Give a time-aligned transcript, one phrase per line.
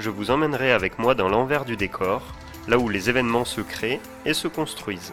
[0.00, 2.34] je vous emmènerai avec moi dans l'envers du décor,
[2.68, 5.12] là où les événements se créent et se construisent.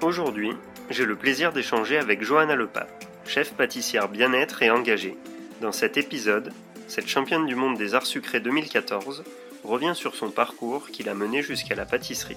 [0.00, 0.52] Aujourd'hui,
[0.90, 5.16] j'ai le plaisir d'échanger avec Johanna Lepape, chef pâtissière bien-être et engagée.
[5.60, 6.52] Dans cet épisode,
[6.86, 9.24] cette championne du monde des arts sucrés 2014
[9.64, 12.36] revient sur son parcours qui l'a menée jusqu'à la pâtisserie.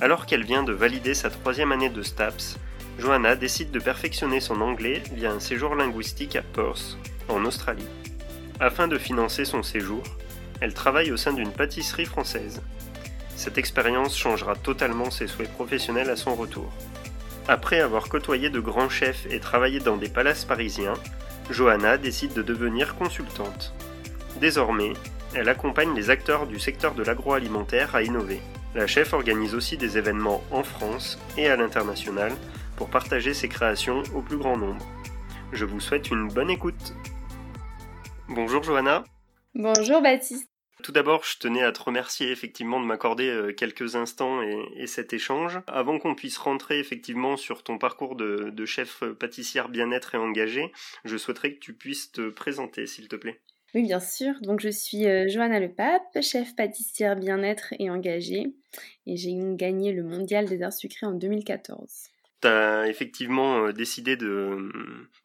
[0.00, 2.58] Alors qu'elle vient de valider sa troisième année de STAPS,
[2.98, 6.96] Johanna décide de perfectionner son anglais via un séjour linguistique à Perth,
[7.28, 7.86] en Australie.
[8.60, 10.02] Afin de financer son séjour,
[10.60, 12.62] elle travaille au sein d'une pâtisserie française.
[13.36, 16.72] Cette expérience changera totalement ses souhaits professionnels à son retour.
[17.48, 20.94] Après avoir côtoyé de grands chefs et travaillé dans des palaces parisiens,
[21.50, 23.72] Johanna décide de devenir consultante.
[24.40, 24.94] Désormais,
[25.34, 28.40] elle accompagne les acteurs du secteur de l'agroalimentaire à innover.
[28.74, 32.32] La chef organise aussi des événements en France et à l'international
[32.76, 34.84] pour partager ses créations au plus grand nombre.
[35.52, 36.94] Je vous souhaite une bonne écoute.
[38.28, 39.04] Bonjour Johanna.
[39.54, 40.55] Bonjour Baptiste.
[40.82, 45.12] Tout d'abord, je tenais à te remercier effectivement de m'accorder euh, quelques instants et, cet
[45.12, 45.58] échange.
[45.66, 50.72] Avant qu'on puisse rentrer effectivement sur ton parcours de, chef pâtissière bien-être et engagé,
[51.04, 53.40] je souhaiterais que tu puisses te présenter, s'il te plaît.
[53.74, 54.34] Oui, bien sûr.
[54.42, 58.46] Donc, je suis euh, Johanna Lepape, chef pâtissière bien-être et engagée,
[59.06, 64.16] et j'ai gagné le mondial des arts sucrés en 2014 tu as effectivement euh, décidé
[64.16, 64.70] de,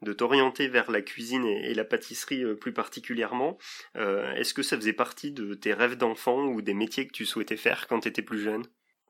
[0.01, 3.57] de t'orienter vers la cuisine et, la pâtisserie euh, plus particulièrement.
[3.95, 7.25] Euh, est-ce que ça faisait partie de tes rêves d'enfant ou des métiers que tu
[7.25, 8.63] souhaitais faire quand tu étais plus jeune?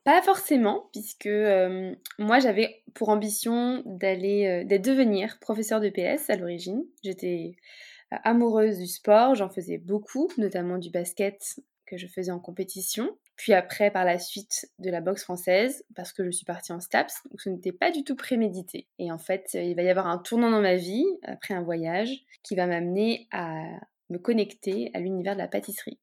[0.04, 1.28] Pas forcément, puisque
[2.18, 6.82] moi j'avais pour ambition d'aller, d'être devenir professeur de PS à l'origine.
[7.04, 7.54] J'étais
[8.10, 13.52] amoureuse du sport, j'en faisais beaucoup, notamment du basket que je faisais en compétition puis
[13.52, 17.14] après par la suite de la boxe française parce que je suis partie en STAPS,
[17.30, 18.88] donc ce n'était pas du tout prémédité.
[18.98, 22.24] Et en fait, il va y avoir un tournant dans ma vie après un voyage
[22.42, 23.62] qui va m'amener à
[24.10, 25.98] me connecter à l'univers de la pâtisserie.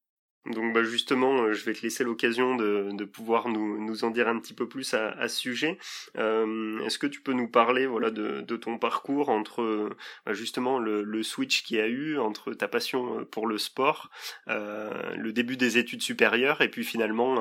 [0.45, 4.39] Donc bah justement, euh, je vais te laisser l'occasion de, pouvoir nous, en dire un
[4.39, 5.77] petit peu plus à, ce sujet.
[6.17, 9.89] Euh, Est-ce que tu peux nous parler voilà, de, ton parcours entre
[10.25, 14.09] bah, justement le, switch qu'il y a eu entre ta passion euh, pour le sport,
[14.47, 17.39] euh, le début des études supérieures et puis finalement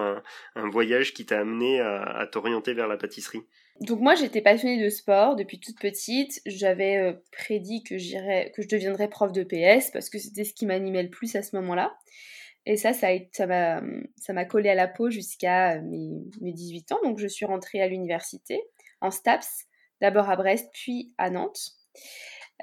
[0.56, 3.42] un, voyage qui t'a amené à, t'orienter vers la pâtisserie?
[3.80, 6.40] Donc moi j'étais passionnée de sport depuis toute petite.
[6.46, 10.66] J'avais euh, prédit que que je deviendrais prof de PS parce que c'était ce qui
[10.66, 11.96] m'animait le plus à ce moment-là.
[12.68, 13.08] Et ça, ça
[14.34, 16.98] m'a collé à la peau jusqu'à mes, mes 18 ans.
[17.02, 18.62] Donc je suis rentrée à l'université
[19.00, 19.64] en STAPS,
[20.02, 21.72] d'abord à Brest, puis à Nantes.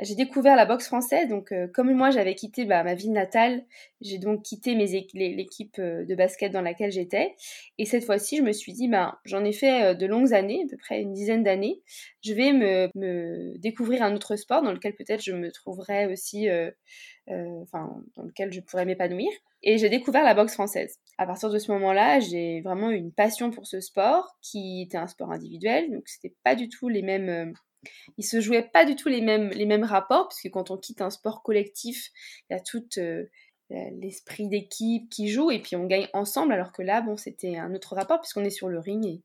[0.02, 3.64] J'ai découvert la boxe française, donc euh, comme moi j'avais quitté bah, ma ville natale,
[4.02, 7.34] j'ai donc quitté l'équipe euh, de basket dans laquelle j'étais.
[7.78, 10.64] Et cette fois-ci, je me suis dit, bah, j'en ai fait euh, de longues années,
[10.66, 11.82] à peu près une dizaine d'années.
[12.22, 16.50] Je vais me, me, découvrir un autre sport dans lequel peut-être je me trouverais aussi,
[17.28, 19.30] enfin, dans lequel je pourrais m'épanouir.
[19.64, 21.00] Et j'ai découvert la boxe française.
[21.18, 24.98] À partir de ce moment-là, j'ai vraiment eu une passion pour ce sport, qui était
[24.98, 27.54] un sport individuel, donc c'était pas du tout les mêmes.
[27.86, 30.72] Euh, il se jouait pas du tout les mêmes, les mêmes rapports, parce que quand
[30.72, 32.10] on quitte un sport collectif,
[32.50, 33.26] il y a tout euh,
[33.70, 37.74] l'esprit d'équipe qui joue, et puis on gagne ensemble, alors que là, bon, c'était un
[37.74, 39.22] autre rapport, puisqu'on est sur le ring,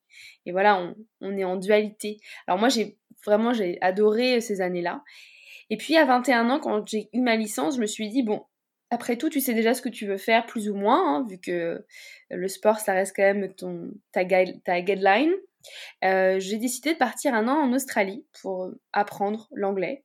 [0.47, 2.19] et, voilà, on, on, est en dualité.
[2.47, 5.03] Alors moi, j'ai vraiment j'ai adoré ces années-là.
[5.69, 8.45] Et puis à 21 ans, quand j'ai eu ma licence, je me suis dit, bon,
[8.91, 11.39] après tout, tu sais déjà ce que tu veux faire, plus ou moins, hein, vu
[11.39, 11.85] que
[12.29, 15.33] le sport, ça reste quand même ton, ta, ta guideline.
[16.05, 20.05] Euh, j'ai décidé de partir un an en Australie pour apprendre l'anglais,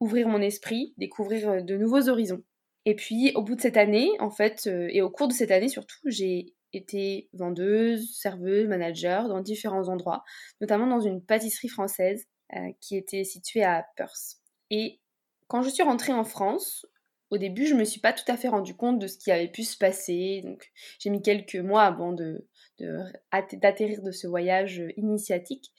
[0.00, 2.42] ouvrir mon esprit, découvrir euh, de nouveaux horizons.
[2.84, 5.50] Et puis, au bout de cette année, en fait, euh, et au cours de cette
[5.50, 10.24] année surtout, j'ai été vendeuse, serveuse, manager dans différents endroits,
[10.60, 12.26] notamment dans une pâtisserie française
[12.80, 14.36] qui était située à Perth.
[14.68, 15.00] Et
[15.48, 16.84] quand je suis rentrée en France,
[17.32, 19.48] au début, je me suis pas tout à fait rendu compte de ce qui avait
[19.48, 20.42] pu se passer.
[20.44, 22.46] Donc, j'ai mis quelques mois avant de,
[22.78, 25.72] d'atterrir de, ce voyage euh, initiatique.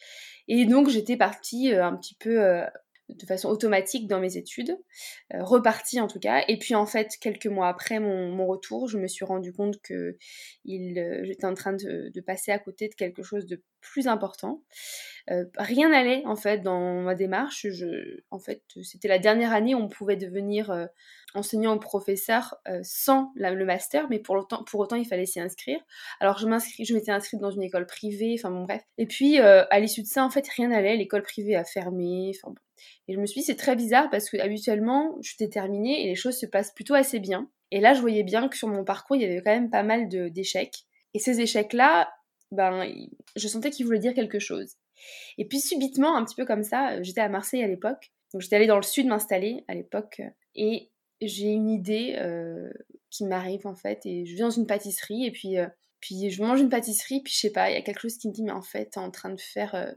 [0.48, 2.66] Et donc, j'étais partie euh, un petit peu euh,
[3.20, 4.78] de façon automatique dans mes études,
[5.34, 6.44] euh, reparti en tout cas.
[6.48, 10.18] Et puis en fait, quelques mois après mon, retour, je me suis rendu compte que
[10.70, 14.64] euh, j'étais en train de, passer à côté de quelque chose de plus important.
[15.30, 17.66] Euh, rien n'allait en fait dans ma démarche.
[18.32, 20.88] En fait, c'était la dernière année où on pouvait devenir
[21.34, 25.80] enseignant ou professeur sans le master, mais pour autant, il fallait s'y inscrire.
[26.20, 26.48] Alors je
[26.84, 28.84] je m'étais inscrite dans une école privée, enfin bon bref.
[28.98, 30.96] Et puis à l'issue de ça, en fait, rien n'allait.
[30.96, 32.32] L'école privée a fermé.
[32.36, 32.62] Enfin bon.
[33.08, 36.08] Et je me suis dit, c'est très bizarre parce que habituellement, je suis déterminée et
[36.08, 37.50] les choses se passent plutôt assez bien.
[37.72, 39.84] Et là, je voyais bien que sur mon parcours, il y avait quand même pas
[39.84, 40.86] mal d'échecs.
[41.14, 42.12] Et ces échecs-là,
[42.52, 42.88] ben,
[43.36, 44.76] je sentais qu'ils voulaient dire quelque chose.
[45.38, 48.12] Et puis subitement, un petit peu comme ça, j'étais à Marseille à l'époque.
[48.32, 50.22] Donc j'étais allée dans le sud m'installer à l'époque.
[50.56, 50.92] Et
[51.22, 52.70] j'ai une idée euh,
[53.10, 54.06] qui m'arrive en fait.
[54.06, 55.68] Et je vais dans une pâtisserie et puis, euh,
[56.00, 57.22] puis je mange une pâtisserie.
[57.22, 58.92] Puis je sais pas, il y a quelque chose qui me dit, mais en fait,
[58.92, 59.92] t'es en train de faire euh,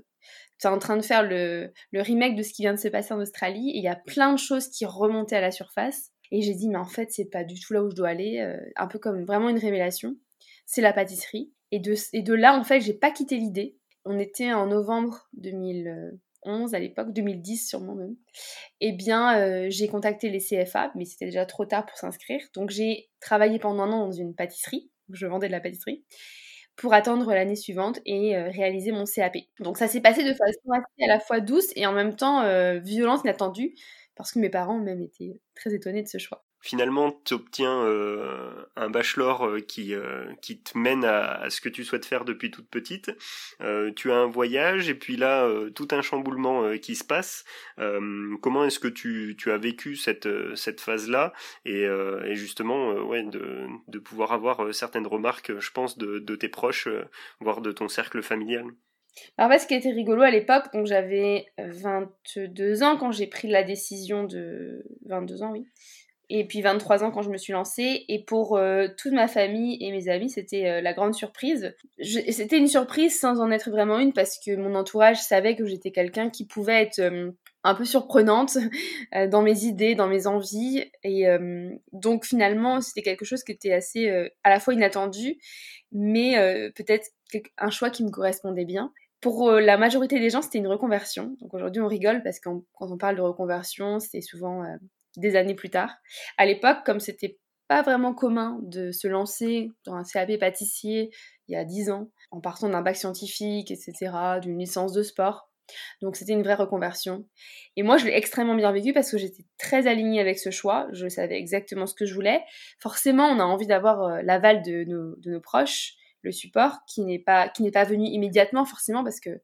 [0.65, 3.21] es en train de faire le, remake de ce qui vient de se passer en
[3.21, 6.11] Australie et il y a plein de choses qui remontaient à la surface.
[6.33, 8.41] Et j'ai dit, mais en fait, c'est pas du tout là où je dois aller,
[8.41, 10.17] euh, un peu comme vraiment une révélation.
[10.65, 11.53] C'est la pâtisserie.
[11.71, 13.77] Et de, et de là, en fait, j'ai pas quitté l'idée.
[14.05, 18.17] On était en novembre 2011 à l'époque, 2010 sûrement même.
[18.81, 22.41] Eh bien, euh, j'ai contacté les CFA, mais c'était déjà trop tard pour s'inscrire.
[22.55, 24.91] Donc, j'ai travaillé pendant un an dans une pâtisserie.
[25.11, 26.05] Je vendais de la pâtisserie
[26.77, 29.37] pour attendre l'année suivante et euh, réaliser mon CAP.
[29.61, 32.43] Donc ça s'est passé de façon assez à la fois douce et en même temps
[32.43, 33.75] euh, violente, inattendue,
[34.15, 38.51] parce que mes parents même étaient très étonnés de ce choix finalement tu obtiens euh,
[38.75, 42.51] un bachelor euh, qui, euh, qui te mène à, ce que tu souhaites faire depuis
[42.51, 43.13] toute petite.
[43.95, 47.45] tu as un voyage et puis là tout un chamboulement qui se passe.
[47.77, 51.33] comment est-ce que tu, tu, as vécu cette, cette phase-là
[51.65, 51.87] et,
[52.35, 56.89] justement ouais, de, de, pouvoir avoir certaines remarques, je pense, de, de tes proches,
[57.41, 58.67] voire de ton cercle familial?
[59.39, 63.63] Alors, ce qui était rigolo à l'époque, donc j'avais 22 ans quand j'ai pris la
[63.63, 64.85] décision de.
[65.07, 65.67] 22 ans, oui
[66.29, 68.05] et puis 23 ans quand je me suis lancée.
[68.09, 71.75] Et pour euh, toute ma famille et mes amis, c'était euh, la grande surprise.
[72.01, 75.93] C'était une surprise sans en être vraiment une parce que mon entourage savait que j'étais
[75.93, 77.31] quelqu'un qui pouvait être euh,
[77.63, 78.59] un peu surprenante
[79.29, 80.85] dans mes idées, dans mes envies.
[81.03, 81.27] Et
[81.91, 84.09] donc finalement, c'était quelque chose qui était assez
[84.45, 85.37] à la fois inattendu,
[85.91, 86.37] mais
[86.77, 87.09] peut-être
[87.59, 88.93] un choix qui me correspondait bien.
[89.21, 91.37] Pour la majorité des gens, c'était une reconversion.
[91.41, 94.63] Donc aujourd'hui, on rigole parce que quand on parle de reconversion, c'est souvent
[95.21, 95.95] des années plus tard.
[96.39, 101.11] À l'époque, comme c'était pas vraiment commun de se lancer dans un CAP pâtissier
[101.49, 105.49] il y a 10 ans, en partant d'un bac scientifique, etc., d'une licence de sport.
[106.01, 107.27] Donc c'était une vraie reconversion.
[107.77, 110.89] Et moi, je l'ai extrêmement bien vécu parce que j'étais très alignée avec ce choix.
[110.93, 112.41] Je savais exactement ce que je voulais.
[112.79, 117.03] Forcément, on a envie d'avoir euh, l'aval de nos, de nos, proches, le support, qui
[117.03, 119.41] n'est pas, qui n'est pas venu immédiatement, forcément, parce que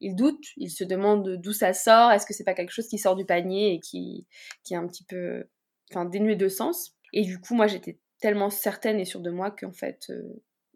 [0.00, 2.98] il doute, il se demande d'où ça sort, est-ce que c'est pas quelque chose qui
[2.98, 4.26] sort du panier et qui,
[4.70, 5.44] est un petit peu
[5.90, 6.96] enfin, dénué de sens.
[7.12, 10.22] Et du coup, moi, j'étais tellement certaine et sûre de moi qu'en fait, euh,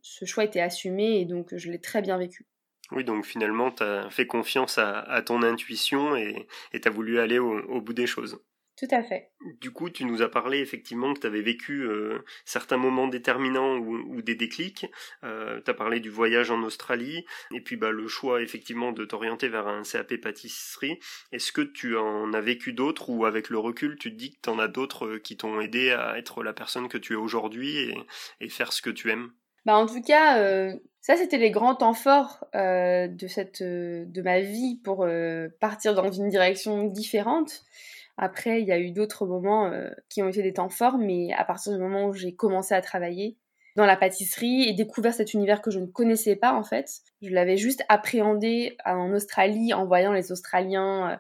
[0.03, 2.47] ce choix était assumé et donc je l'ai très bien vécu.
[2.91, 7.39] Oui, donc finalement, tu as fait confiance à, ton intuition et tu as voulu aller
[7.39, 8.39] au bout des choses.
[8.77, 9.31] Tout à fait.
[9.61, 13.77] Du coup, tu nous as parlé effectivement que tu avais vécu euh, certains moments déterminants
[13.77, 14.87] ou, des déclics.
[15.23, 19.05] Euh, tu as parlé du voyage en Australie et puis bah, le choix effectivement de
[19.05, 20.99] t'orienter vers un CAP pâtisserie.
[21.31, 24.41] Est-ce que tu en as vécu d'autres ou avec le recul, tu te dis que
[24.43, 27.17] tu en as d'autres euh, qui t'ont aidé à être la personne que tu es
[27.17, 27.95] aujourd'hui
[28.41, 29.31] et, faire ce que tu aimes?
[29.65, 30.37] Bah en tout cas,
[31.01, 35.09] ça c'était les grands temps forts de cette de ma vie pour
[35.59, 37.65] partir dans une direction différente.
[38.17, 41.33] Après, il y a eu d'autres moments euh, qui ont été des temps forts, mais
[41.33, 43.37] à partir du moment où j'ai commencé à travailler
[43.77, 46.89] dans la pâtisserie et découvert cet univers que je ne connaissais pas en fait,
[47.23, 51.17] je l'avais juste appréhendé en Australie en voyant les Australiens euh,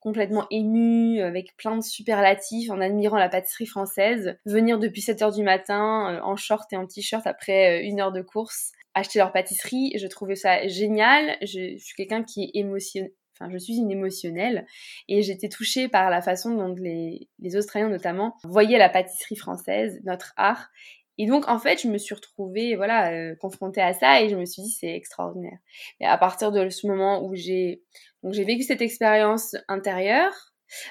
[0.00, 5.32] complètement émus, avec plein de superlatifs, en admirant la pâtisserie française, venir depuis 7 heures
[5.32, 9.32] du matin euh, en short et en t-shirt après une heure de course acheter leur
[9.32, 9.92] pâtisserie.
[9.96, 11.36] Je trouvais ça génial.
[11.42, 13.12] Je, je suis quelqu'un qui est émotionné,
[13.50, 14.66] Je suis une émotionnelle
[15.08, 20.32] et j'étais touchée par la façon dont les, Australiens notamment voyaient la pâtisserie française, notre
[20.36, 20.68] art.
[21.20, 24.36] Et donc, en fait, je me suis retrouvée, voilà, euh, confrontée à ça et je
[24.36, 25.58] me suis dit, c'est extraordinaire.
[26.00, 27.82] Et à partir de ce moment où j'ai,
[28.22, 30.32] donc j'ai vécu cette expérience intérieure,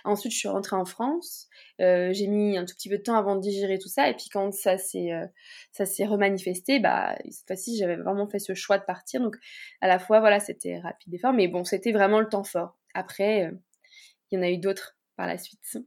[0.03, 1.46] ensuite je suis rentrée en France
[1.81, 4.09] euh, j'ai mis un tout petit peu de temps avant de digérer tout ça.
[4.09, 5.25] Et puis quand ça s'est euh,
[5.71, 9.21] ça s'est remanifesté, bah cette fois-ci j'avais vraiment fait ce choix de partir.
[9.21, 9.37] Donc
[9.81, 12.77] à la fois voilà c'était rapide et fort, mais bon c'était vraiment le temps fort.
[12.93, 13.51] Après euh,
[14.31, 15.77] il y en a eu d'autres par la suite.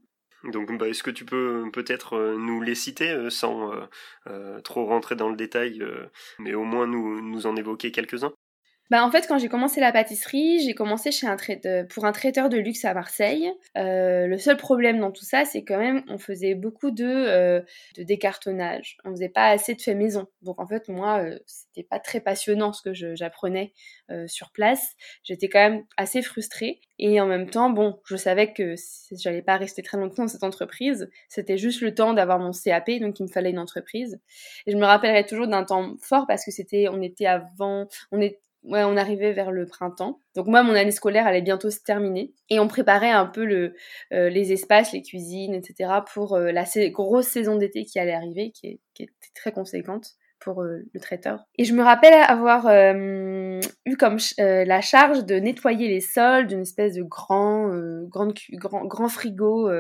[0.45, 3.71] Donc, bah, est-ce que tu peux peut-être nous les citer sans
[4.65, 5.83] trop rentrer dans le détail,
[6.39, 8.33] mais au moins nous, nous en évoquer quelques-uns?
[8.91, 12.13] Bah, en fait, quand j'ai commencé la pâtisserie, j'ai commencé chez un traiteur, pour un
[12.13, 13.53] traiteur de luxe à Marseille.
[13.79, 17.61] Euh, le seul problème dans tout ça, c'est quand même, on faisait beaucoup de, euh,
[17.97, 18.99] de décartonnage.
[19.05, 20.27] On faisait pas assez de fait maison.
[20.43, 23.73] Donc en fait, moi, euh, c'était pas très passionnant ce que j'apprenais
[24.11, 24.95] euh, sur place.
[25.23, 26.81] J'étais quand même assez frustrée.
[26.99, 28.75] Et en même temps, bon, je savais que
[29.13, 31.09] j'allais pas rester très longtemps dans cette entreprise.
[31.29, 34.21] C'était juste le temps d'avoir mon CAP, donc il me fallait une entreprise.
[34.67, 38.21] Et je me rappellerai toujours d'un temps fort parce que c'était, on était avant, on
[38.21, 40.21] est ouais, on arrivait vers le printemps.
[40.35, 42.33] Donc moi, mon année scolaire allait bientôt se terminer.
[42.49, 43.75] Et on préparait un peu le,
[44.13, 45.91] euh, les espaces, les cuisines, etc.
[46.13, 50.63] pour euh, la grosse saison d'été qui allait arriver, qui, qui, était très conséquente pour
[50.63, 51.45] euh, le traiteur.
[51.59, 56.95] Et je me rappelle avoir eu comme la charge de nettoyer les sols d'une espèce
[56.95, 57.69] de grand,
[58.09, 59.71] grande, grand, grand frigo,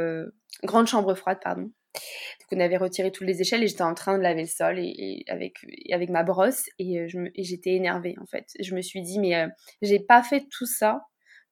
[0.64, 1.70] grande chambre froide, pardon.
[1.94, 4.78] Donc on avait retiré toutes les échelles et j'étais en train de laver le sol
[4.78, 8.47] et, avec, ma brosse et, euh, j'étais énervée en fait.
[8.61, 9.49] Je me suis dit mais euh,
[9.82, 11.02] j'ai pas fait tout ça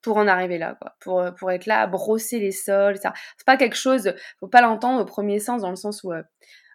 [0.03, 0.95] pour en arriver là quoi.
[1.01, 3.13] Pour, euh, être là à brosser les sols, ça.
[3.37, 6.13] C'est pas quelque chose, faut pas l'entendre au premier sens dans le sens où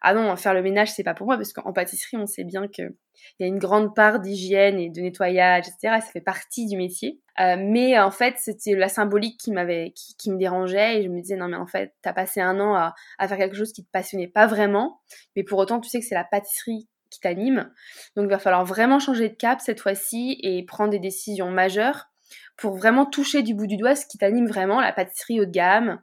[0.04, 2.68] ah non, faire le ménage, c'est pas pour moi, parce qu'en pâtisserie, on sait bien
[2.68, 2.94] qu'il
[3.40, 6.02] y a une grande part d'hygiène et de nettoyage, etc.
[6.02, 7.22] Ça fait partie du métier.
[7.40, 11.22] Euh, mais en fait, c'était la symbolique qui m'avait, qui, me dérangeait, et je me
[11.22, 13.84] disais non mais en fait, t'as passé un an à, à faire quelque chose qui
[13.84, 15.02] te passionnait pas vraiment,
[15.36, 17.72] mais pour autant, tu sais que c'est la pâtisserie qui t'anime.
[18.16, 22.10] Donc il va falloir vraiment changer de cap cette fois-ci et prendre des décisions majeures
[22.58, 25.52] pour vraiment toucher du bout du doigt ce qui t'anime vraiment, la pâtisserie haut de
[25.52, 26.02] gamme,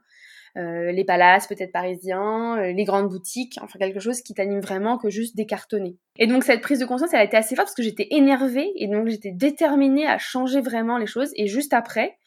[0.55, 5.09] les palaces peut-être parisiens, euh, les grandes boutiques, enfin quelque chose qui t'anime vraiment que
[5.09, 5.97] juste décartonner.
[6.17, 8.71] Et donc cette prise de conscience, elle a été assez forte parce que j'étais énervée
[8.75, 11.31] et donc j'étais déterminée à changer vraiment les choses.
[11.35, 12.17] Et juste après,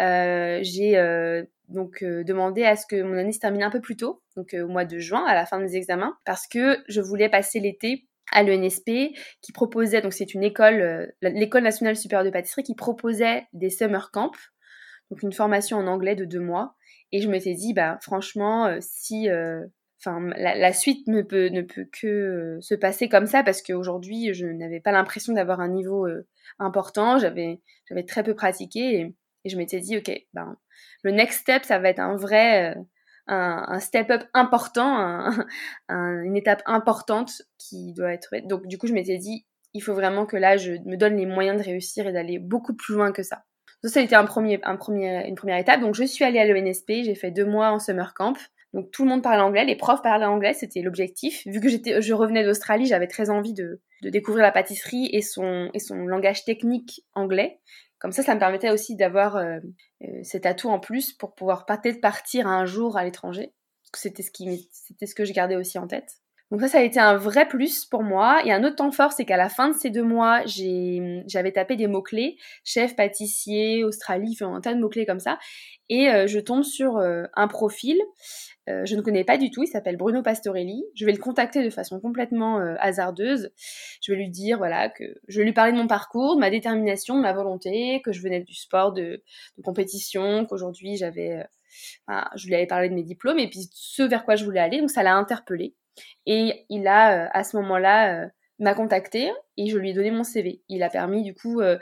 [0.00, 3.96] euh, j'ai euh, donc demandé à ce que mon année se termine un peu plus
[3.96, 7.00] tôt, donc au mois de juin, à la fin de mes examens, parce que je
[7.00, 12.30] voulais passer l'été à l'ENSP qui proposait, donc c'est une école, l'école nationale supérieure de
[12.30, 14.32] pâtisserie qui proposait des summer camps,
[15.10, 16.76] donc une formation en anglais de deux mois
[17.12, 19.64] et je m'étais dit, bah franchement, euh, si, euh,
[20.00, 24.34] enfin, la, suite ne peut ne peut que euh, se passer comme ça parce qu'aujourd'hui,
[24.34, 26.06] je n'avais pas l'impression d'avoir un niveau
[26.58, 27.18] important.
[27.18, 29.14] J'avais j'avais très peu pratiqué et,
[29.48, 30.56] je m'étais dit, ok, ben
[31.04, 32.74] le next step, ça va être un vrai
[33.28, 35.30] un, step up important,
[35.88, 38.34] un, une étape importante qui doit être.
[38.48, 41.26] Donc du coup, je m'étais dit, il faut vraiment que là, je me donne les
[41.26, 43.44] moyens de réussir et d'aller beaucoup plus loin que ça.
[43.82, 45.80] Ça, ça a été un premier, un premier, une première étape.
[45.80, 48.36] Donc, je suis allée à l'ENSP, j'ai fait deux mois en summer camp.
[48.72, 51.42] Donc, tout le monde parlait anglais, les profs parlaient anglais, c'était l'objectif.
[51.46, 55.22] Vu que j'étais, je revenais d'Australie, j'avais très envie de, de découvrir la pâtisserie et
[55.22, 57.60] son, et son langage technique anglais.
[57.98, 59.58] Comme ça, ça me permettait aussi d'avoir euh,
[60.02, 63.54] euh, cet atout en plus pour pouvoir peut-être partir un jour à l'étranger.
[63.94, 66.18] C'était ce qui, c'était ce que je gardais aussi en tête.
[66.52, 68.40] Donc ça, ça a été un vrai plus pour moi.
[68.44, 71.74] Et un autre temps fort, c'est qu'à la fin de ces deux mois, j'avais tapé
[71.76, 75.38] des mots-clés, chef, pâtissier, Australie, enfin un tas de mots-clés comme ça.
[75.88, 77.96] Et euh, je tombe sur euh, un profil,
[78.68, 80.84] euh, je ne connais pas du tout, il s'appelle Bruno Pastorelli.
[80.94, 83.50] Je vais le contacter de façon complètement hasardeuse.
[84.02, 86.50] Je vais lui dire, voilà, que je vais lui parler de mon parcours, de ma
[86.50, 89.22] détermination, de ma volonté, que je venais du sport de,
[89.58, 91.44] de compétition, qu'aujourd'hui j'avais...
[92.36, 94.80] je lui avais parlé de mes diplômes et puis ce vers quoi je voulais aller,
[94.80, 95.74] donc ça l'a interpellé.
[96.26, 100.10] Et il a, euh, à ce moment-là, euh, m'a contacté et je lui ai donné
[100.10, 100.62] mon CV.
[100.68, 101.78] Il a permis du coup, euh,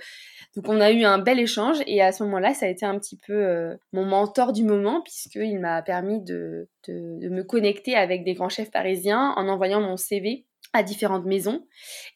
[0.56, 2.98] donc on a eu un bel échange et à ce moment-là, ça a été un
[2.98, 8.34] petit peu mon mentor du moment puisqu'il m'a permis de, de, me connecter avec des
[8.34, 11.64] grands chefs parisiens en envoyant mon CV à différentes maisons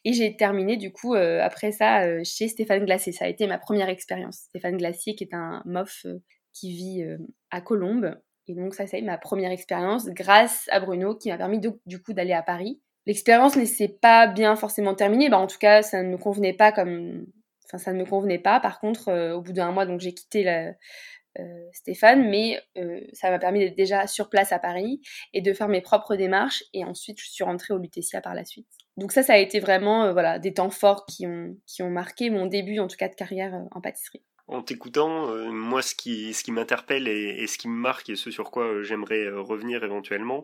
[0.03, 3.13] et j'ai terminé du coup après ça chez Stéphane Glacier.
[3.13, 4.39] Ça a été ma première expérience.
[4.49, 6.05] Stéphane Glacier qui est un mof
[6.51, 7.05] qui vit
[7.49, 8.13] à Colombes
[8.49, 12.13] et donc ça, c'est ma première expérience grâce à Bruno qui m'a permis du coup
[12.13, 12.81] d'aller à Paris.
[13.05, 16.53] L'expérience ne s'est pas bien forcément terminée, bah, en tout cas ça ne me convenait
[16.53, 17.27] pas comme...
[17.65, 20.15] Enfin ça ne me convenait pas, par contre euh, au bout d'un mois donc j'ai
[20.15, 24.99] quitté euh, Stéphane, mais euh, ça m'a permis d'être déjà sur place à Paris
[25.33, 26.63] et de faire mes propres démarches.
[26.73, 28.67] Et ensuite je suis rentrée au Lutetia par la suite.
[28.97, 32.31] Donc ça, ça a été vraiment voilà des temps forts qui ont, qui ont marqué
[32.31, 36.33] mon début en tout cas de carrière en pâtisserie en t'écoutant, euh, moi, ce qui,
[36.51, 40.43] m'interpelle et, ce qui me marque et ce sur quoi euh, j'aimerais euh, revenir éventuellement,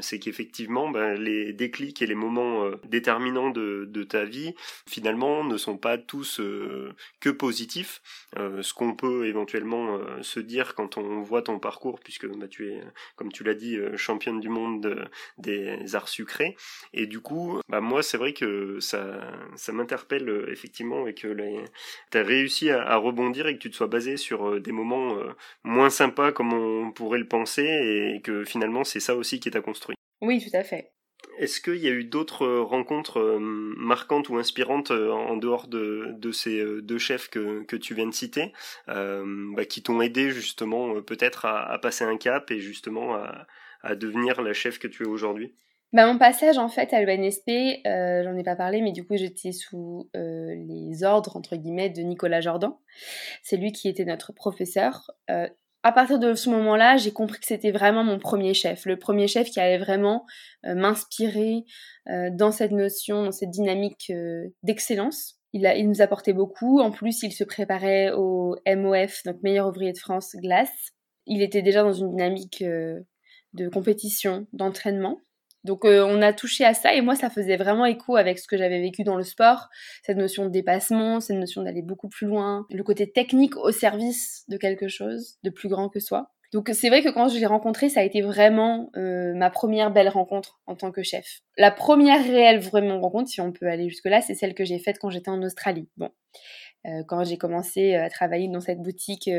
[0.00, 4.54] c'est qu'effectivement, ben, les déclics et les moments déterminants de, ta vie,
[4.88, 6.40] finalement, ne sont pas tous
[7.20, 8.00] que positifs.
[8.36, 12.80] ce qu'on peut éventuellement se dire quand on voit ton parcours, puisque bah, tu es,
[13.16, 15.08] comme tu l'as dit, championne du monde
[15.38, 16.56] des arts sucrés.
[16.94, 19.20] Et du coup, bah, moi, c'est vrai que ça,
[19.56, 21.34] ça m'interpelle effectivement et que
[22.10, 24.72] tu as réussi à, à rebondir et que tu te sois basé sur euh, des
[24.72, 25.30] moments euh,
[25.64, 29.60] moins sympas comme on pourrait le penser et que finalement c'est ça aussi qui t'a
[29.60, 29.96] construit.
[30.20, 30.92] Oui, tout à fait.
[31.38, 36.98] Est-ce qu'il y a eu d'autres rencontres marquantes ou inspirantes en dehors de, ces deux
[36.98, 38.52] chefs que, tu viens de citer,
[38.86, 43.18] bah, qui t'ont aidé justement peut-être à, passer un cap et justement
[43.82, 45.54] à devenir la chef que tu es aujourd'hui?
[45.92, 49.16] Bah, mon passage en fait à l'UNSP, euh, j'en ai pas parlé, mais du coup
[49.16, 52.72] j'étais sous euh, les ordres entre guillemets de Nicolas Jordan.
[53.42, 55.10] C'est lui qui était notre professeur.
[55.30, 55.48] Euh,
[55.82, 59.26] à partir de ce moment-là, j'ai compris que c'était vraiment mon premier chef, le premier
[59.26, 60.26] chef qui allait vraiment
[60.64, 61.64] euh, m'inspirer
[62.08, 64.12] euh, dans cette notion, dans cette dynamique
[64.62, 65.40] d'excellence.
[65.52, 66.80] Il, a, il nous apportait beaucoup.
[66.80, 70.92] En plus, il se préparait au MOF, donc meilleur ouvrier de France glace.
[71.26, 75.18] Il était déjà dans une dynamique de compétition, d'entraînement.
[75.64, 78.48] Donc euh, on a touché à ça et moi ça faisait vraiment écho avec ce
[78.48, 79.68] que j'avais vécu dans le sport,
[80.02, 84.44] cette notion de dépassement, cette notion d'aller beaucoup plus loin, le côté technique au service
[84.48, 86.30] de quelque chose de plus grand que soi.
[86.52, 89.92] Donc c'est vrai que quand je l'ai rencontré, ça a été vraiment euh, ma première
[89.92, 91.40] belle rencontre en tant que chef.
[91.56, 94.98] La première réelle vraiment rencontre, si on peut aller jusque-là, c'est celle que j'ai faite
[94.98, 95.88] quand j'étais en Australie.
[95.96, 96.10] Bon,
[96.86, 99.30] euh, quand j'ai commencé à travailler dans cette boutique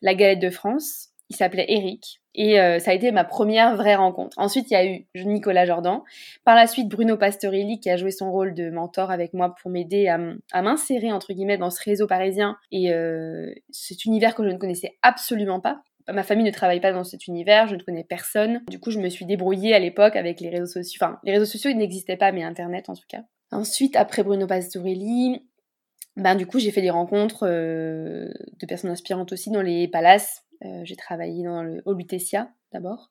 [0.00, 2.20] La Galette de France, il s'appelait Eric.
[2.34, 4.36] Et euh, ça a été ma première vraie rencontre.
[4.38, 6.00] Ensuite, il y a eu Nicolas Jordan.
[6.44, 9.70] Par la suite, Bruno Pastorelli qui a joué son rôle de mentor avec moi pour
[9.70, 14.50] m'aider à, m'insérer, entre guillemets, dans ce réseau parisien et euh, cet univers que je
[14.50, 15.82] ne connaissais absolument pas.
[16.12, 18.62] Ma famille ne travaille pas dans cet univers, je ne connais personne.
[18.68, 20.98] Du coup, je me suis débrouillée à l'époque avec les réseaux sociaux.
[21.02, 23.22] Enfin, les réseaux sociaux, n'existaient pas, mais Internet en tout cas.
[23.52, 25.40] Ensuite, après Bruno Pastorelli,
[26.16, 30.43] ben, du coup, j'ai fait des rencontres euh, de personnes inspirantes aussi dans les palaces
[30.84, 31.46] j'ai travaillé
[31.84, 33.10] au Lutetia d'abord.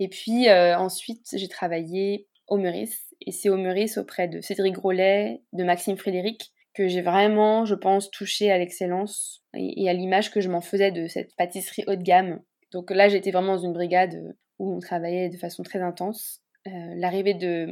[0.00, 3.14] Et puis euh, ensuite, j'ai travaillé au Meurice.
[3.24, 7.74] Et c'est au Meurice auprès de Cédric Grolet, de Maxime Frédéric, que j'ai vraiment, je
[7.74, 11.96] pense, touché à l'excellence et, à l'image que je m'en faisais de cette pâtisserie haut
[11.96, 12.42] de gamme.
[12.72, 16.42] Donc là, j'étais vraiment dans une brigade où on travaillait de façon très intense.
[16.66, 17.68] Euh, l'arrivée de,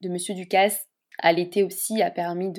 [0.00, 0.86] de Monsieur Ducasse
[1.18, 2.52] à l'été aussi a permis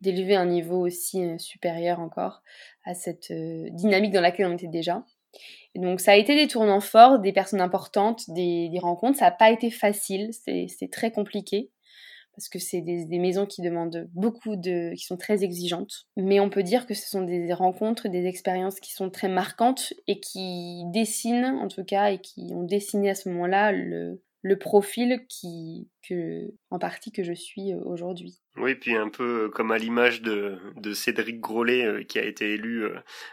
[0.00, 2.42] d'élever un niveau aussi supérieur encore
[2.84, 5.04] à cette dynamique dans laquelle on était déjà
[5.74, 9.18] donc ça a été des tournants forts, des personnes importantes, des, rencontres.
[9.18, 11.70] Ça n'a pas été facile, c'est très compliqué
[12.36, 16.06] parce que c'est des, maisons qui demandent beaucoup de, qui sont très exigeantes.
[16.16, 19.92] Mais on peut dire que ce sont des rencontres, des expériences qui sont très marquantes
[20.08, 24.58] et qui dessinent, en tout cas, et qui ont dessiné à ce moment-là le, le
[24.58, 25.88] profil qui,
[26.70, 28.40] en partie que je suis euh, aujourd'hui.
[28.56, 30.58] Oui, puis un peu comme à l'image de,
[30.92, 32.84] Cédric Grolet, euh, qui a été élu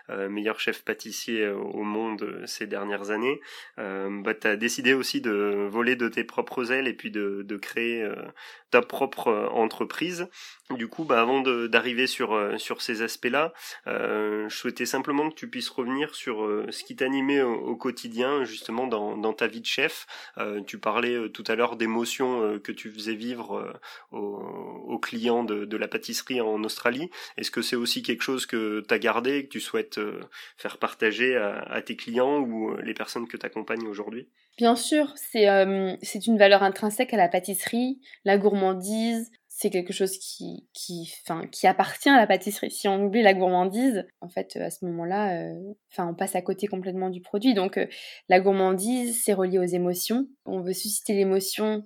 [0.10, 3.40] euh, meilleur chef pâtissier au monde ces dernières années,
[3.78, 8.08] bah, tu as décidé aussi de voler de tes propres ailes et puis de, créer
[8.72, 10.28] ta propre entreprise.
[10.72, 12.36] Du coup, bah, avant d'arriver sur,
[12.80, 13.54] ces aspects-là,
[13.86, 18.88] je souhaitais simplement que tu puisses revenir sur ce qui t'animait au, au, quotidien, justement
[18.88, 20.08] dans, dans ta vie de chef.
[20.66, 23.58] tu parlais tout à l'heure d'émotions que tu faisais vivre
[24.14, 27.10] euh, aux, clients de, la pâtisserie en Australie.
[27.38, 30.22] Est-ce que c'est aussi quelque chose que tu as gardé que tu souhaites euh,
[30.58, 34.30] faire partager à, tes clients ou les personnes que tu accompagnes aujourd'hui?
[34.58, 35.96] Bien sûr, c'est euh,
[36.28, 41.14] une valeur intrinsèque à la pâtisserie, la gourmandise, c'est quelque chose qui, qui,
[41.52, 42.72] qui appartient à la pâtisserie.
[42.72, 45.52] Si on oublie la gourmandise, en fait, à ce moment-là,
[45.92, 47.54] enfin, on passe à côté complètement du produit.
[47.54, 47.80] Donc,
[48.28, 50.26] la gourmandise, c'est relié aux émotions.
[50.46, 51.84] On veut susciter l'émotion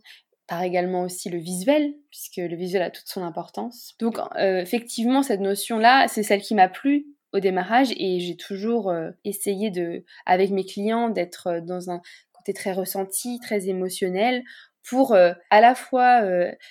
[0.48, 3.96] par également aussi le visuel, puisque le visuel a toute son importance.
[4.00, 8.90] Donc euh, effectivement, cette notion-là, c'est celle qui m'a plu au démarrage et j'ai toujours
[8.90, 12.02] euh, essayé de, avec mes clients, d'être euh, dans un
[12.34, 14.44] côté très ressenti, très émotionnel,
[14.88, 16.22] pour à la fois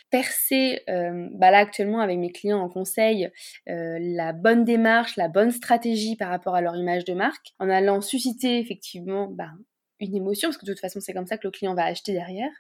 [0.08, 3.28] percer, bah là actuellement avec mes clients en conseil,
[3.66, 8.00] la bonne démarche, la bonne stratégie par rapport à leur image de marque, en allant
[8.00, 9.50] susciter effectivement bah,
[9.98, 12.12] une émotion, parce que de toute façon c'est comme ça que le client va acheter
[12.12, 12.52] derrière,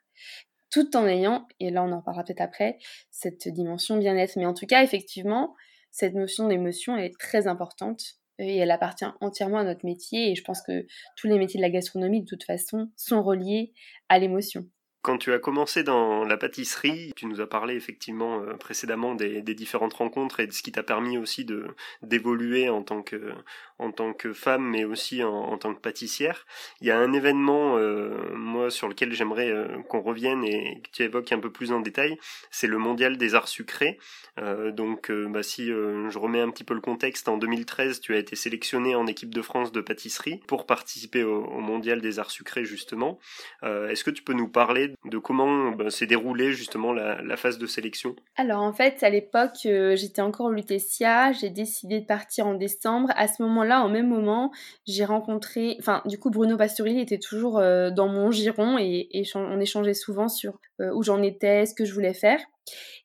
[0.74, 2.78] tout en ayant, et là on en parlera peut-être après,
[3.12, 4.36] cette dimension bien-être.
[4.36, 5.54] Mais en tout cas, effectivement,
[5.92, 8.02] cette notion d'émotion est très importante
[8.40, 10.84] et elle appartient entièrement à notre métier et je pense que
[11.16, 13.72] tous les métiers de la gastronomie de toute façon sont reliés
[14.08, 14.68] à l'émotion.
[15.02, 19.42] Quand tu as commencé dans la pâtisserie, tu nous as parlé effectivement euh, précédemment des,
[19.42, 21.68] différentes rencontres et de ce qui t'a permis aussi de
[22.02, 23.32] d'évoluer en tant que
[23.78, 26.46] en tant que femme, mais aussi en, tant que pâtissière.
[26.80, 30.90] Il y a un événement, euh, moi, sur lequel j'aimerais euh, qu'on revienne et que
[30.92, 32.16] tu évoques un peu plus en détail.
[32.50, 33.98] C'est le Mondial des Arts Sucrés.
[34.72, 38.36] donc, bah, si je remets un petit peu le contexte, en 2013, tu as été
[38.36, 43.18] sélectionné en équipe de France de pâtisserie pour participer au, Mondial des Arts Sucrés justement.
[43.62, 47.66] Est-ce que tu peux nous parler de comment bah, s'est déroulée justement la, phase de
[47.66, 48.14] sélection?
[48.36, 52.54] Alors en fait, à l'époque, euh, j'étais encore au Lutetia, j'ai décidé de partir en
[52.54, 53.10] décembre.
[53.16, 54.52] À ce moment-là, au même moment,
[54.86, 59.60] j'ai rencontré, enfin du coup Bruno Pastorelli était toujours euh, dans mon giron et, on
[59.60, 62.40] échangeait souvent sur où j'en étais, ce que je voulais faire.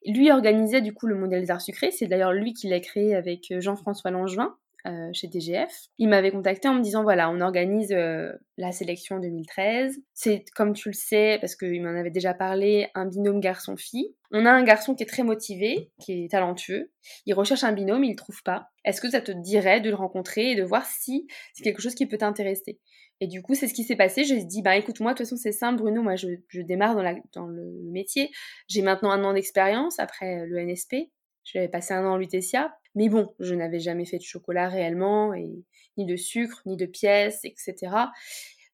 [0.06, 3.15] Lui organisait du coup le modèle des arts sucrés, c'est d'ailleurs lui qui l'a créé
[3.15, 4.56] avec Jean-François Langevin.
[4.88, 5.88] Euh, chez DGF.
[5.98, 9.98] Il m'avait contacté en me disant voilà, on organise euh, la sélection 2013.
[10.13, 14.15] C'est comme tu le sais, parce qu'il m'en avait déjà parlé, un binôme garçon-fille.
[14.32, 16.94] On a un garçon qui est très motivé, qui est talentueux.
[17.26, 18.70] Il recherche un binôme, il ne trouve pas.
[18.86, 21.96] Est-ce que ça te dirait de le rencontrer et de voir si c'est quelque chose
[21.96, 22.80] qui peut t'intéresser?
[23.20, 24.24] Et du coup, c'est ce qui s'est passé.
[24.24, 26.02] J'ai dit, bah écoute, moi, de toute façon, c'est simple, Bruno.
[26.02, 28.32] Moi, je, je démarre dans, la, dans le métier.
[28.70, 31.10] J'ai maintenant un an d'expérience après le NSP.
[31.54, 32.74] J'avais passé un an en Lutetia.
[32.96, 35.50] Mais bon, je n'avais jamais fait de chocolat réellement, et
[35.98, 37.76] ni de sucre, ni de pièces, etc.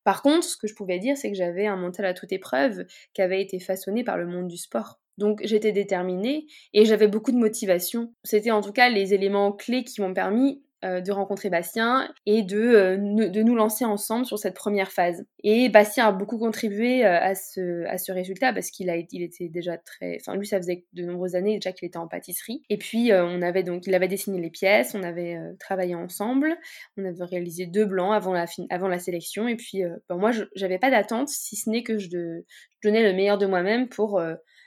[0.04, 2.86] Par contre, ce que je pouvais dire, c'est que j'avais un mental à toute épreuve
[3.14, 5.00] qui avait été façonné par le monde du sport.
[5.18, 8.14] Donc j'étais déterminée et j'avais beaucoup de motivation.
[8.24, 12.60] C'était en tout cas les éléments clés qui m'ont permis de rencontrer Bastien et de,
[12.60, 15.26] euh, de nous lancer ensemble sur cette première phase.
[15.44, 19.48] Et Bastien a beaucoup contribué euh, à, ce, à ce résultat parce qu'il il était
[19.48, 20.18] déjà très...
[20.20, 22.62] Enfin, lui, ça faisait de nombreuses années déjà qu'il était en pâtisserie.
[22.70, 23.88] Et puis, on avait donc...
[23.88, 26.56] Il avait dessiné les pièces, on avait travaillé ensemble,
[26.98, 29.48] on avait réalisé deux blancs avant la, avant la sélection.
[29.48, 32.42] Et puis, ben, moi, je n'avais pas d'attente, si ce n'est que je, je,
[32.84, 34.22] donnais le meilleur de moi-même pour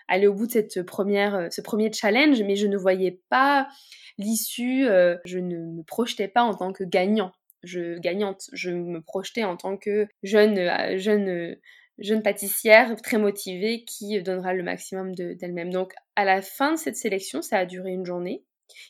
[0.09, 3.68] aller au bout de cette première, ce premier challenge, mais je ne voyais pas
[4.18, 9.00] l'issue, euh, je ne me projetais pas en tant que gagnant, je, gagnante, je me
[9.00, 11.54] projetais en tant que jeune, euh, jeune, euh,
[11.98, 15.70] jeune pâtissière très motivée qui donnera le maximum d'elle-même.
[15.72, 18.44] Donc à la fin de cette sélection, ça a duré une journée.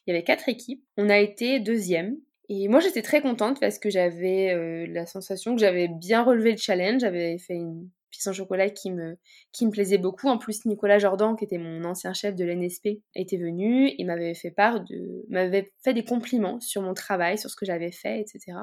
[0.07, 0.85] Il y avait quatre équipes.
[0.97, 2.17] On a été deuxième.
[2.51, 6.57] Et moi, j'étais très contente parce que j'avais la sensation que j'avais bien relevé le
[6.57, 7.03] challenge.
[7.03, 9.19] J'avais fait une puis chocolat qui me,
[9.53, 10.29] qui me plaisait beaucoup.
[10.29, 14.35] En plus, Nicolas Jordan, qui était mon ancien chef de l'NSP, était venu et m'avait
[14.35, 18.21] fait part de, m'avait fait des compliments sur mon travail, sur ce que j'avais fait,
[18.21, 18.59] etc.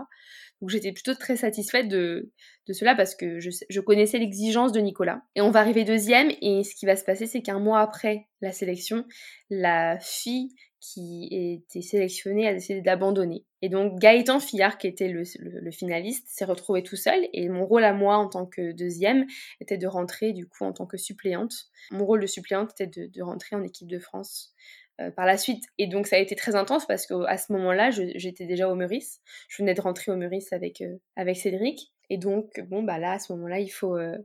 [0.61, 2.31] Donc j'étais plutôt très satisfaite de,
[2.67, 5.21] de cela parce que je, je connaissais l'exigence de Nicolas.
[5.35, 8.27] Et on va arriver deuxième et ce qui va se passer, c'est qu'un mois après
[8.41, 9.05] la sélection,
[9.49, 10.49] la fille
[10.93, 13.43] qui était sélectionné a décidé d'abandonner.
[13.61, 15.23] Et donc Gaëtan Fillard, qui était le,
[15.71, 17.27] finaliste, s'est retrouvé tout seul.
[17.33, 19.25] Et mon rôle à moi en tant que deuxième
[19.59, 21.53] était de rentrer du coup en tant que suppléante.
[21.91, 24.53] Mon rôle de suppléante était de, rentrer en équipe de France
[25.01, 25.63] euh, par la suite.
[25.79, 29.21] Et donc ça a été très intense parce qu'à ce moment-là, j'étais déjà au Meurice.
[29.49, 31.93] Je venais de rentrer au Meurice avec, euh, avec Cédric.
[32.11, 33.97] Et donc, bon, bah là, à ce moment-là, il faut...
[33.97, 34.17] Euh,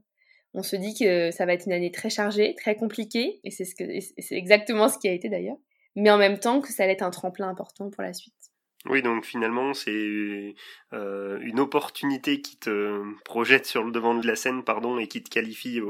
[0.53, 3.65] on se dit que ça va être une année très chargée, très compliquée, et c'est
[3.65, 5.57] ce exactement ce qui a été d'ailleurs
[5.97, 8.50] mais en même temps que ça allait être un tremplin important pour la suite.
[8.87, 10.55] Oui, donc finalement, c'est
[10.95, 15.23] euh, une opportunité qui te projette sur le devant de la scène, pardon, et qui
[15.23, 15.81] te qualifie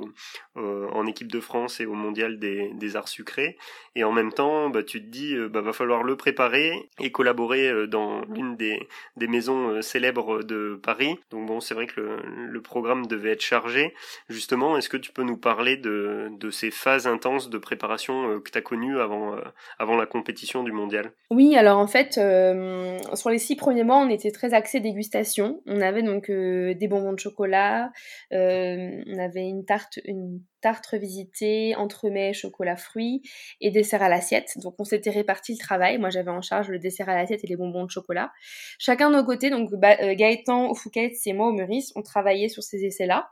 [0.57, 3.57] en équipe de France et au mondial des, arts sucrés.
[3.95, 7.13] Et en même temps, bah, tu te dis, euh, bah, va falloir le préparer et
[7.13, 11.17] collaborer euh, dans l'une des, maisons célèbres de Paris.
[11.31, 13.95] Donc bon, c'est vrai que le, programme devait être chargé.
[14.29, 18.59] Justement, est-ce que tu peux nous parler de, ces phases intenses de préparation que tu
[18.59, 19.37] as connues avant,
[19.79, 21.13] avant la compétition du mondial?
[21.31, 22.80] Oui, alors en fait euh,
[23.15, 25.63] sur les six premiers mois, on était très axé dégustation.
[25.67, 27.93] On avait donc euh, des bonbons de chocolat,
[28.33, 33.23] euh, on avait une tarte, une tarte revisitée, entremets, chocolat fruits
[33.61, 34.53] et dessert à l'assiette.
[34.57, 35.99] Donc on s'était réparti le travail.
[35.99, 38.31] Moi j'avais en charge le dessert à l'assiette et les bonbons de chocolat.
[38.79, 42.63] Chacun de nos côtés, donc Gaëtan au Fouquet et moi au Meurice, on travaillait sur
[42.63, 43.31] ces essais-là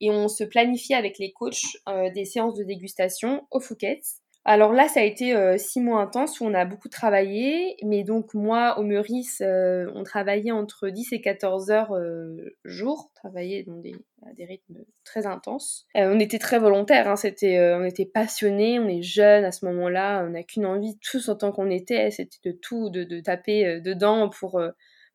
[0.00, 1.76] et on se planifiait avec les coachs
[2.14, 4.00] des séances de dégustation au Fouquet
[4.50, 8.02] alors là, ça a été euh, six mois intenses où on a beaucoup travaillé, mais
[8.02, 13.62] donc moi, au Meurice, euh, on travaillait entre 10 et 14 heures euh, jour, travaillait
[13.62, 13.94] dans des,
[14.36, 15.86] des rythmes très intenses.
[15.94, 20.24] on était très volontaires, hein, c'était, on était passionnés, on est jeunes à ce moment-là,
[20.26, 24.28] on n'a qu'une envie, tous en tant qu'on était, c'était de tout, de taper dedans
[24.30, 24.60] pour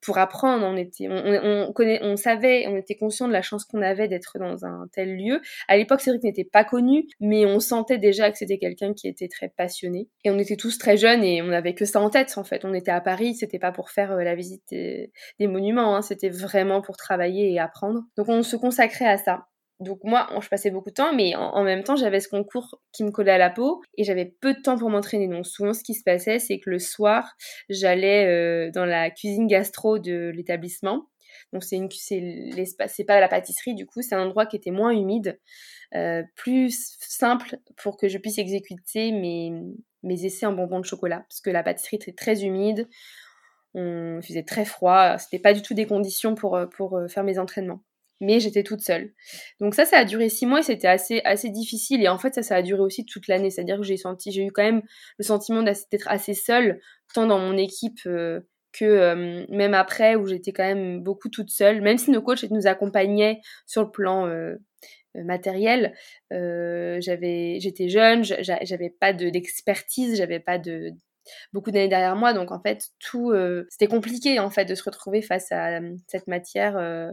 [0.06, 0.66] pour apprendre.
[0.66, 4.38] On était, on, connaît, on savait, on était conscient de la chance qu'on avait d'être
[4.40, 5.42] dans un tel lieu.
[5.68, 9.28] À l'époque, Cédric n'était pas connu, mais on sentait déjà que c'était quelqu'un qui était
[9.28, 10.08] très passionné.
[10.24, 12.34] Et on était tous très jeunes et on n'avait que ça en tête.
[12.38, 15.96] En fait, on était à Paris, c'était pas pour faire euh, la visite des, monuments,
[15.96, 16.02] hein.
[16.02, 18.02] c'était vraiment pour travailler et apprendre.
[18.18, 19.46] Donc on se consacrait à ça.
[19.80, 23.04] Donc moi, je passais beaucoup de temps, mais en, même temps, j'avais ce concours qui
[23.04, 25.28] me collait à la peau et j'avais peu de temps pour m'entraîner.
[25.28, 27.36] Donc souvent, ce qui se passait, c'est que le soir,
[27.70, 31.10] j'allais euh, dans la cuisine gastro de l'établissement.
[31.52, 34.56] Donc c'est une, c'est l'espace, c'est pas la pâtisserie du coup, c'est un endroit qui
[34.56, 35.40] était moins humide,
[35.94, 39.52] euh, plus simple pour que je puisse exécuter mes,
[40.04, 42.88] mes essais en bonbons de chocolat, parce que la pâtisserie était très humide,
[43.74, 47.38] on faisait très froid, c'était pas du tout des conditions pour, pour euh, faire mes
[47.38, 47.82] entraînements.
[48.26, 49.14] Mais j'étais toute seule.
[49.60, 52.04] Donc ça, ça a duré six mois et c'était assez, assez difficile.
[52.04, 53.50] Et en fait, ça, ça a duré aussi toute l'année.
[53.50, 54.82] C'est-à-dire que j'ai senti, j'ai eu quand même
[55.18, 56.80] le sentiment d'être assez seule,
[57.14, 58.42] tant dans mon équipe euh,
[58.74, 61.82] que euh, même après, où j'étais quand même beaucoup toute seule.
[61.82, 64.56] Même si nos coachs nous accompagnaient sur le plan euh,
[65.14, 65.94] matériel,
[66.32, 70.92] j'avais, j'étais jeune, j'avais pas d'expertise, j'avais pas de
[71.54, 72.34] beaucoup d'années derrière moi.
[72.34, 75.96] Donc en fait, tout euh, c'était compliqué en fait de se retrouver face à euh,
[76.08, 77.12] cette matière, euh,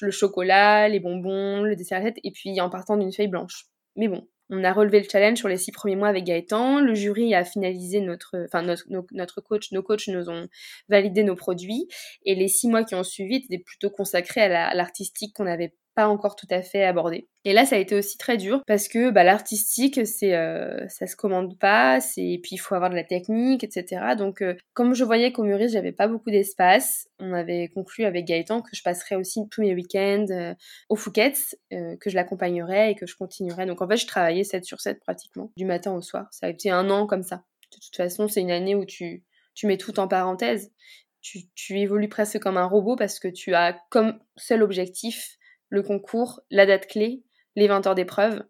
[0.00, 3.66] le chocolat, les bonbons, le dessert et puis en partant d'une feuille blanche.
[3.96, 6.80] Mais bon, on a relevé le challenge sur les six premiers mois avec Gaëtan.
[6.80, 10.48] Le jury a finalisé notre, enfin notre, notre coach, nos coachs nous ont
[10.88, 11.88] validé nos produits
[12.24, 16.08] et les six mois qui ont suivi étaient plutôt consacrés à l'artistique qu'on avait pas
[16.08, 17.28] encore tout à fait abordé.
[17.44, 21.06] Et là, ça a été aussi très dur parce que bah, l'artistique, c'est, euh, ça
[21.06, 24.14] se commande pas, c'est, puis il faut avoir de la technique, etc.
[24.16, 28.24] Donc, euh, comme je voyais qu'au Muris, j'avais pas beaucoup d'espace, on avait conclu avec
[28.24, 30.54] Gaëtan que je passerais aussi tous mes week-ends euh,
[30.88, 33.66] au Fouquet's, que je l'accompagnerais et que je continuerais.
[33.66, 36.28] Donc, en fait, je travaillais 7 sur 7 pratiquement, du matin au soir.
[36.30, 37.42] Ça a été un an comme ça.
[37.72, 40.72] De toute façon, c'est une année où tu, tu mets tout en parenthèse.
[41.20, 45.36] Tu, tu évolues presque comme un robot parce que tu as comme seul objectif
[45.74, 47.22] le concours, la date clé,
[47.56, 48.44] les 20 heures d'épreuve.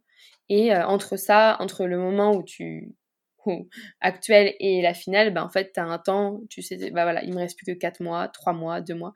[0.48, 2.94] Et euh, entre ça, entre le moment où tu
[4.00, 7.22] actuel et la finale, ben en fait, tu as un temps, tu sais, bah voilà,
[7.24, 9.12] il me reste plus que 4 mois, 3 mois, 2 mois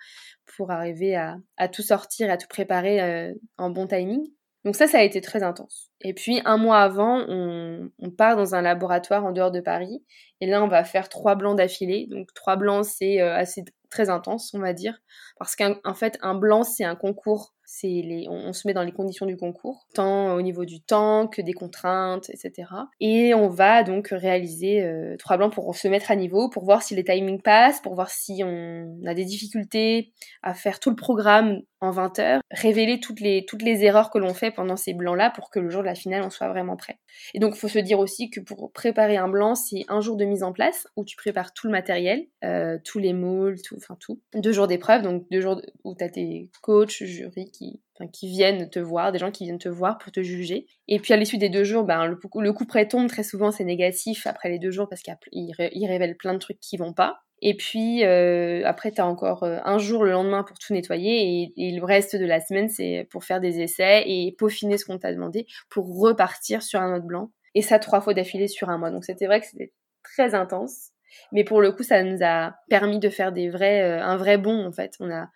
[0.57, 4.23] pour arriver à, tout sortir, à tout préparer euh, en bon timing.
[4.64, 5.90] Donc ça, ça a été très intense.
[6.03, 10.05] Et puis un mois avant, on, on, part dans un laboratoire en dehors de Paris.
[10.40, 12.07] Et là, on va faire trois blancs d'affilée.
[12.11, 15.01] Donc trois blancs, c'est euh, assez très intense, on va dire.
[15.38, 18.93] Parce qu'en fait, un blanc, c'est un concours c'est les, on, se met dans les
[18.93, 22.67] conditions du concours, tant au niveau du temps que des contraintes, etc.
[22.99, 26.83] Et on va donc réaliser euh, trois blancs pour se mettre à niveau, pour voir
[26.83, 30.97] si les timings passent, pour voir si on a des difficultés à faire tout le
[30.97, 34.95] programme en 20 heures, révéler toutes les, toutes les erreurs que l'on fait pendant ces
[34.95, 36.99] blancs-là pour que le jour de la finale, on soit vraiment prêt.
[37.35, 40.17] Et donc, il faut se dire aussi que pour préparer un blanc, c'est un jour
[40.17, 43.77] de mise en place où tu prépares tout le matériel, euh, tous les moules, tout,
[43.77, 44.21] enfin tout.
[44.35, 47.81] Deux jours d'épreuve, donc deux jours où tu as tes coachs, jury qui,
[48.23, 50.67] viennent te voir, des gens qui viennent te voir pour te juger.
[50.87, 53.51] Et puis à l'issue des deux jours, ben, le, le coup près tombe, très souvent
[53.51, 57.21] c'est négatif après les deux jours parce qu'il révèle plein de trucs qui vont pas.
[57.40, 61.53] Et puis euh, après, tu as encore euh, un jour le lendemain pour tout nettoyer
[61.57, 64.98] et, le reste de la semaine, c'est pour faire des essais et peaufiner ce qu'on
[64.98, 67.31] t'a demandé pour repartir sur un autre blanc.
[67.55, 68.90] Et ça trois fois d'affilée sur un mois.
[68.90, 69.72] Donc c'était vrai que c'était
[70.03, 70.90] très intense.
[71.33, 74.37] Mais pour le coup, ça nous a permis de faire des vrais, euh, un vrai
[74.37, 74.94] bond en fait.
[75.01, 75.29] On a,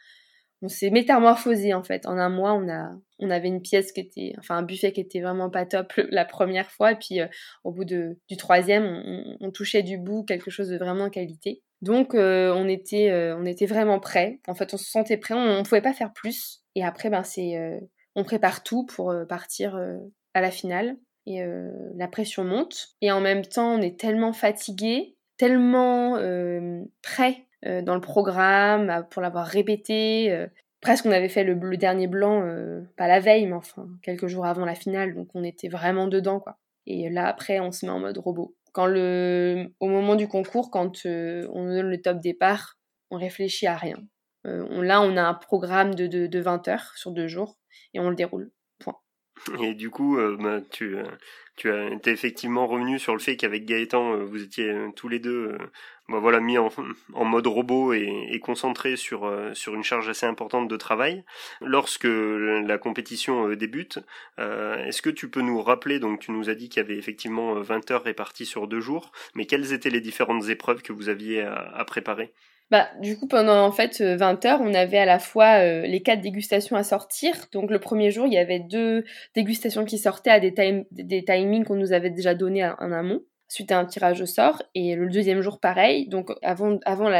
[0.60, 2.04] on s'est métamorphosé en fait.
[2.06, 5.00] En un mois, on a, on avait une pièce qui était, enfin un buffet qui
[5.00, 7.20] était vraiment pas top la première fois, et puis
[7.64, 11.62] au bout de, du troisième, on, on, touchait du bout quelque chose de vraiment qualité.
[11.82, 14.40] Donc euh, on était euh, on était vraiment prêts.
[14.46, 16.62] En fait, on se sentait prêts, on, ne pouvait pas faire plus.
[16.76, 17.78] Et après, ben c'est euh,
[18.14, 19.76] on prépare tout pour partir
[20.34, 20.96] à la finale.
[21.24, 21.40] Et
[21.94, 22.88] la pression monte.
[23.00, 26.18] Et en même temps, on est tellement fatigué, tellement
[27.00, 30.46] prêt dans le programme pour l'avoir répété.
[30.80, 32.44] presque on avait fait le, le dernier blanc,
[32.98, 35.14] pas la veille, mais enfin quelques jours avant la finale.
[35.14, 36.58] Donc on était vraiment dedans, quoi.
[36.86, 40.70] Et là, après, on se met en mode robot quand le, au moment du concours,
[40.70, 42.78] quand euh, on donne le top départ,
[43.10, 43.96] on réfléchit à rien.
[44.46, 47.58] Euh, là, on a un programme de, de, 20 heures sur deux jours
[47.94, 48.50] et on le déroule.
[49.60, 50.96] Et du coup, euh, bah, tu,
[51.56, 55.56] tu as été effectivement revenu sur le fait qu'avec Gaëtan, vous étiez tous les deux
[56.08, 56.58] bah voilà, mis
[57.14, 61.24] en, mode robot et, et concentré sur, euh, sur une charge assez importante de travail.
[61.60, 63.98] Lorsque la compétition euh, débute,
[64.38, 66.98] euh, est-ce que tu peux nous rappeler, donc tu nous as dit qu'il y avait
[66.98, 71.08] effectivement 20 heures réparties sur deux jours, mais quelles étaient les différentes épreuves que vous
[71.08, 72.32] aviez à préparer?
[72.72, 76.22] Bah, du coup, pendant en fait 20 heures, on avait à la fois les quatre
[76.22, 77.34] dégustations à sortir.
[77.52, 79.04] Donc le premier jour, il y avait deux
[79.34, 80.54] dégustations qui sortaient à des,
[81.24, 84.62] timings qu'on nous avait déjà donnés en amont suite à un tirage au sort.
[84.74, 86.08] Et le deuxième jour, pareil.
[86.08, 87.10] Donc avant, avant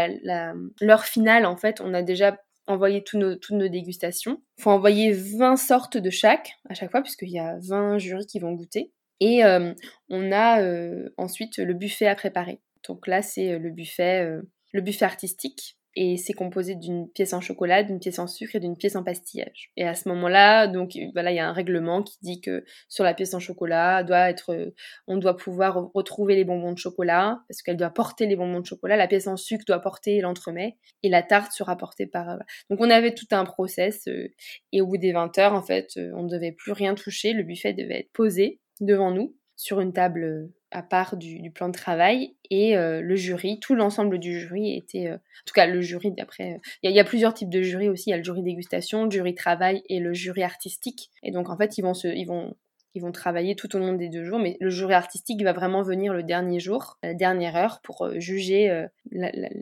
[0.80, 4.40] l'heure finale, en fait, on a déjà envoyé nos, toutes nos dégustations.
[4.58, 8.26] Il faut envoyer 20 sortes de chaque à chaque fois, puisqu'il y a 20 jurys
[8.26, 8.90] qui vont goûter.
[9.20, 9.72] Et euh,
[10.08, 12.60] on a euh, ensuite le buffet à préparer.
[12.88, 14.26] Donc là, c'est euh, le buffet,
[14.72, 18.60] le buffet artistique et c'est composé d'une pièce en chocolat, d'une pièce en sucre et
[18.60, 19.70] d'une pièce en pastillage.
[19.76, 23.04] Et à ce moment-là, donc voilà, il y a un règlement qui dit que sur
[23.04, 24.72] la pièce en chocolat, doit être,
[25.06, 28.66] on doit pouvoir retrouver les bonbons de chocolat parce qu'elle doit porter les bonbons de
[28.66, 28.96] chocolat.
[28.96, 32.38] La pièce en sucre doit porter l'entremet et la tarte sera portée par.
[32.70, 34.28] Donc on avait tout un process euh,
[34.72, 37.34] et au bout des 20 heures, en fait, euh, on ne devait plus rien toucher.
[37.34, 41.74] Le buffet devait être posé devant nous sur une table à part du, plan de
[41.74, 46.60] travail et le jury, tout l'ensemble du jury était, en tout cas le jury d'après,
[46.82, 49.10] il y, a plusieurs types de jury aussi, il y a le jury dégustation, le
[49.10, 51.10] jury travail et le jury artistique.
[51.22, 52.54] Et donc en fait ils vont ils vont
[52.94, 55.82] ils vont travailler tout au long des deux jours, mais le jury artistique va vraiment
[55.82, 58.86] venir le dernier jour, la dernière heure, pour juger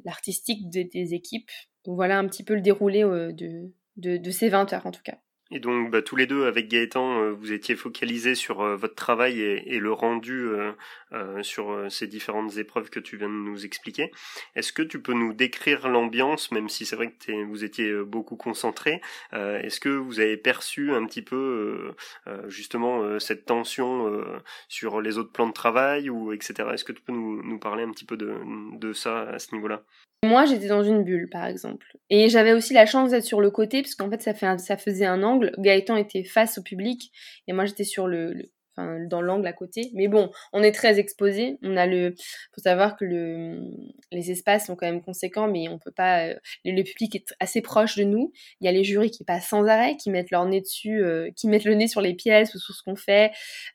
[0.05, 1.51] l'artistique des, équipes.
[1.87, 5.18] voilà un petit peu le déroulé de, de ces 20 heures en tout cas.
[5.53, 8.95] Et donc, bah, tous les deux, avec Gaëtan, euh, vous étiez focalisés sur euh, votre
[8.95, 10.47] travail et, le rendu
[11.13, 14.13] euh, sur ces différentes épreuves que tu viens de nous expliquer.
[14.55, 18.37] Est-ce que tu peux nous décrire l'ambiance, même si c'est vrai que vous étiez beaucoup
[18.37, 19.01] concentrés
[19.33, 21.93] Est-ce que vous avez perçu un petit peu
[22.47, 24.23] justement cette tension
[24.69, 26.69] sur les autres plans de travail ou etc.
[26.75, 28.35] Est-ce que tu peux nous, parler un petit peu de,
[28.79, 29.83] de ça à ce niveau-là?
[30.23, 31.97] Moi, j'étais dans une bulle, par exemple.
[32.11, 34.77] Et j'avais aussi la chance d'être sur le côté, parce qu'en fait, ça, fait ça
[34.77, 35.23] faisait un
[35.59, 37.12] Gaëtan était face au public,
[37.46, 39.90] et moi, j'étais sur le, enfin, dans l'angle à côté.
[39.94, 41.59] Mais bon, on est très exposé.
[41.62, 42.14] On a le,
[42.55, 43.62] faut savoir que le,
[44.12, 46.29] les espaces sont quand même conséquents, mais on peut pas.
[46.29, 48.33] Euh, le, public est assez proche de nous.
[48.61, 51.31] Il y a les jurys qui passent sans arrêt, qui mettent leur nez dessus, euh,
[51.37, 53.33] qui mettent le nez sur les pièces ou sur ce qu'on fait.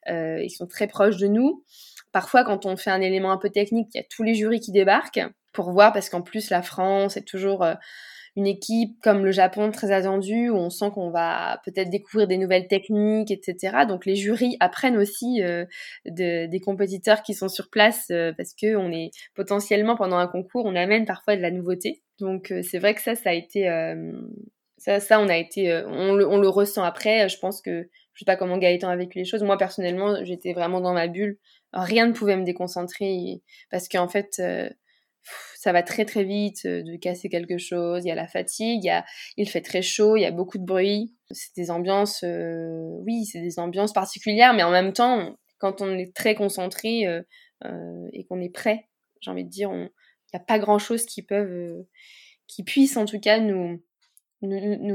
[0.09, 1.63] Euh, ils sont très proches de nous.
[2.11, 4.61] Parfois, quand on fait un élément un peu technique, il y a tous les jurys
[4.61, 7.65] qui débarquent pour voir, parce qu'en plus, la France est toujours
[8.35, 12.37] une équipe comme le Japon très attendue, où on sent qu'on va peut-être découvrir des
[12.37, 13.85] nouvelles techniques, etc.
[13.87, 15.65] Donc les jurys apprennent aussi euh,
[16.05, 20.65] des compétiteurs qui sont sur place, euh, parce que on est potentiellement pendant un concours,
[20.65, 22.03] on amène parfois de la nouveauté.
[22.19, 23.63] Donc c'est vrai que ça, ça a été,
[24.77, 27.27] ça, ça, on a été, on le, on, le, ressent après.
[27.27, 29.43] Je pense que je sais pas comment Gaëtan a vécu les choses.
[29.43, 31.37] Moi personnellement, j'étais vraiment dans ma bulle.
[31.73, 34.41] Rien ne pouvait me déconcentrer parce qu'en fait
[35.65, 38.91] ça va très très vite euh, de casser quelque chose, il y a la fatigue,
[39.35, 41.15] il, fait très chaud, il y a beaucoup de bruit.
[41.31, 45.97] C'est des ambiances, euh, oui, c'est des ambiances particulières, mais en même temps, quand on
[45.97, 47.23] est très concentré euh,
[48.13, 48.89] et qu'on est prêt,
[49.21, 49.89] j'ai envie de dire, il
[50.35, 51.23] n'y a pas grand chose qui
[52.63, 53.81] puisse en tout cas nous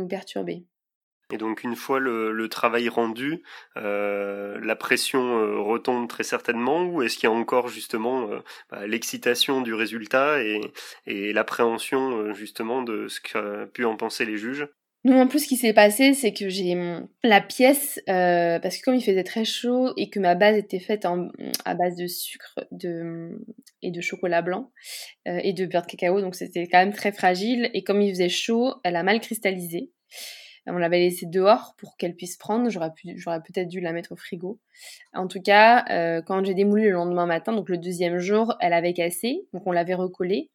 [0.09, 0.67] perturber.
[1.31, 3.43] Et donc une fois le, travail rendu,
[3.77, 8.41] euh, la pression euh, retombe très certainement, ou est-ce qu'il y a encore justement euh,
[8.71, 14.67] bah, l'excitation du résultat et, l'appréhension justement de ce qu'ont pu en penser les juges?
[15.05, 16.77] Nous, en plus, ce qui s'est passé, c'est que j'ai
[17.23, 21.07] la pièce, parce que comme il faisait très chaud et que ma base était faite
[21.65, 23.31] à base de sucre de,
[23.83, 24.71] et de chocolat blanc
[25.25, 27.71] et de beurre de cacao, donc c'était quand même très fragile.
[27.73, 29.91] Et comme il faisait chaud, elle a mal cristallisé.
[30.73, 32.71] On l'avait laissée dehors pour qu'elle puisse prendre.
[32.71, 34.59] J'aurais, peut-être dû la mettre au frigo.
[35.13, 38.73] En tout cas, euh, quand j'ai démoulé le lendemain matin, donc le deuxième jour, elle
[38.73, 39.47] avait cassé.
[39.53, 40.51] Donc on l'avait recollée.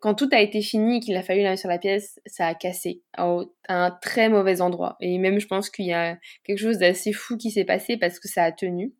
[0.00, 2.46] Quand tout a été fini et qu'il a fallu la mettre sur la pièce, ça
[2.46, 3.36] a cassé à
[3.68, 4.96] un très mauvais endroit.
[5.00, 8.18] Et même, je pense qu'il y a quelque chose d'assez fou qui s'est passé parce
[8.18, 8.94] que ça a tenu.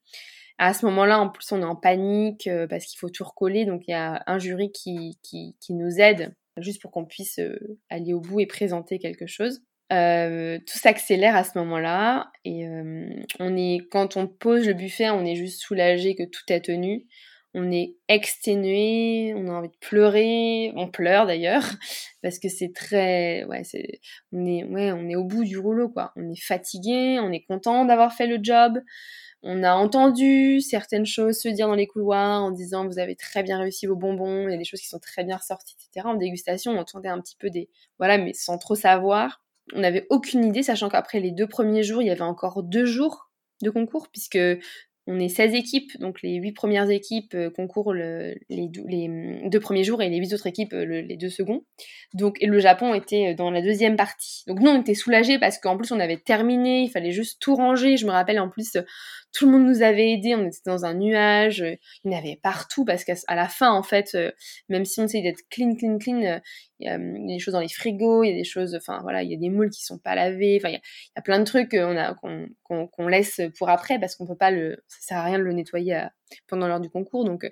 [0.59, 3.65] À ce moment-là, en plus, on est en panique euh, parce qu'il faut tout recoller.
[3.65, 7.79] Donc, il y a un jury qui, qui, nous aide juste pour qu'on puisse euh,
[7.89, 9.63] aller au bout et présenter quelque chose.
[9.93, 13.09] Euh, tout s'accélère à ce moment-là et euh,
[13.41, 17.07] on est quand on pose le buffet, on est juste soulagé que tout est tenu.
[17.55, 21.65] On est exténué, on a envie de pleurer, on pleure d'ailleurs
[22.23, 24.01] parce que c'est très ouais, c'est
[24.31, 26.13] on est ouais, on est au bout du rouleau quoi.
[26.15, 28.79] On est fatigué, on est content d'avoir fait le job.
[29.43, 33.43] On a entendu certaines choses se dire dans les couloirs en disant vous avez très
[33.43, 36.07] bien réussi vos bonbons, il y a des choses qui sont très bien ressorties, etc.
[36.07, 39.41] En dégustation, on entendait un petit peu des voilà, mais sans trop savoir
[39.75, 42.87] on n'avait aucune idée, sachant qu'après les deux premiers jours, il y avait encore deux
[42.87, 43.31] jours
[43.63, 44.39] de concours, puisque
[45.07, 50.03] on est 16 équipes, donc les 8 premières équipes euh, concourent les, deux premiers jours
[50.03, 51.65] et les 8 autres équipes euh, les deux seconds.
[52.15, 54.45] Donc, le Japon était euh, dans la deuxième partie.
[54.47, 57.57] Donc nous, on était soulagés parce qu'en plus, on avait terminé, il fallait juste tout
[57.57, 57.97] ranger.
[57.97, 58.77] Je me rappelle en plus,
[59.33, 61.65] tout le monde nous avait aidés, on était dans un nuage,
[62.05, 64.17] il y en avait partout parce qu'à la fin, en fait,
[64.69, 66.41] même si on essaye d'être clean, clean, clean,
[66.79, 69.23] il y, a, des choses dans les frigos, il y a des choses, enfin voilà,
[69.23, 71.45] il y a des moules qui sont pas lavés, enfin il y a, plein de
[71.45, 75.45] trucs qu'on laisse pour après parce qu'on peut pas le, ça sert à rien de
[75.45, 76.05] le nettoyer
[76.49, 77.49] pendant l'heure du concours, donc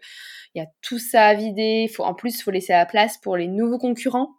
[0.54, 1.90] il y a tout ça à vider.
[1.98, 4.38] En plus, il faut laisser la place pour les nouveaux concurrents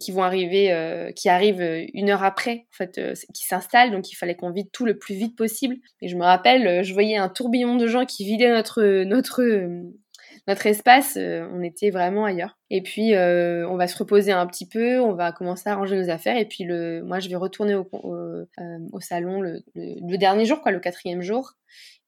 [0.00, 3.90] qui vont arriver, euh, qui arrivent euh, une heure après, en fait, euh, qui s'installent.
[3.90, 5.76] Donc il fallait qu'on vide tout le plus vite possible.
[6.00, 9.42] Et je me rappelle, je voyais un tourbillon de gens qui vidaient notre notre
[10.48, 11.16] notre espace.
[11.16, 12.58] on était vraiment ailleurs.
[12.70, 16.10] Et puis on va se reposer un petit peu, on va commencer à ranger nos
[16.10, 16.36] affaires.
[16.36, 20.72] Et puis le, moi je vais retourner au, au, salon le, le, dernier jour, quoi,
[20.72, 21.52] le quatrième jour.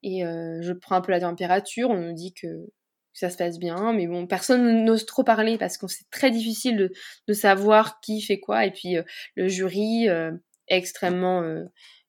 [0.02, 1.90] Et je prends un peu la température.
[1.90, 2.66] On nous dit que
[3.14, 6.90] ça se passe bien, mais bon, personne n'ose trop parler parce que c'est très difficile
[7.28, 8.66] de, savoir qui fait quoi.
[8.66, 9.02] Et puis euh,
[9.36, 10.32] le jury euh,
[10.68, 11.64] est extrêmement euh,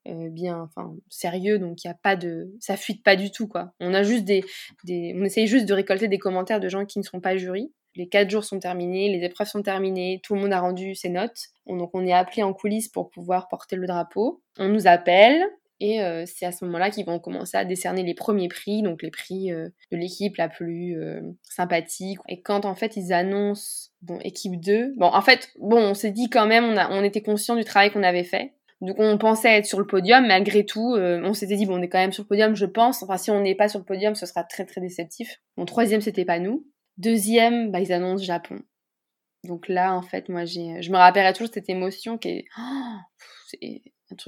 [0.06, 3.74] bien, enfin sérieux, donc il y a pas de, ça fuite pas du tout quoi.
[3.80, 4.44] On a juste des,
[4.88, 7.72] on essaye juste de récolter des commentaires de gens qui ne sont pas jury.
[7.96, 11.10] Les quatre jours sont terminés, les épreuves sont terminées, tout le monde a rendu ses
[11.10, 11.48] notes.
[11.66, 14.42] Donc on est appelé en coulisses pour pouvoir porter le drapeau.
[14.58, 15.46] On nous appelle,
[15.80, 19.02] et euh, c'est à ce moment-là qu'ils vont commencer à décerner les premiers prix, donc
[19.02, 22.20] les prix euh, de l'équipe la plus euh, sympathique.
[22.30, 26.12] Et quand en fait ils annoncent, bon, équipe 2, bon, en fait, bon, on s'est
[26.12, 28.54] dit quand même, on, a, on était conscient du travail qu'on avait fait.
[28.82, 31.88] Donc on pensait être sur le podium, malgré tout, on s'était dit, bon, on est
[31.90, 33.02] quand même sur le podium, je pense.
[33.04, 35.42] Enfin, si on n'est pas sur le podium, ce sera très très déceptif.
[35.58, 36.68] Mon troisième, c'était pas nous.
[36.98, 38.60] Deuxième, bah, ils annoncent Japon.
[39.46, 42.98] Donc là, en fait, moi, j'ai, je me rappellerai toujours cette émotion qui est, oh,
[43.48, 43.82] c'est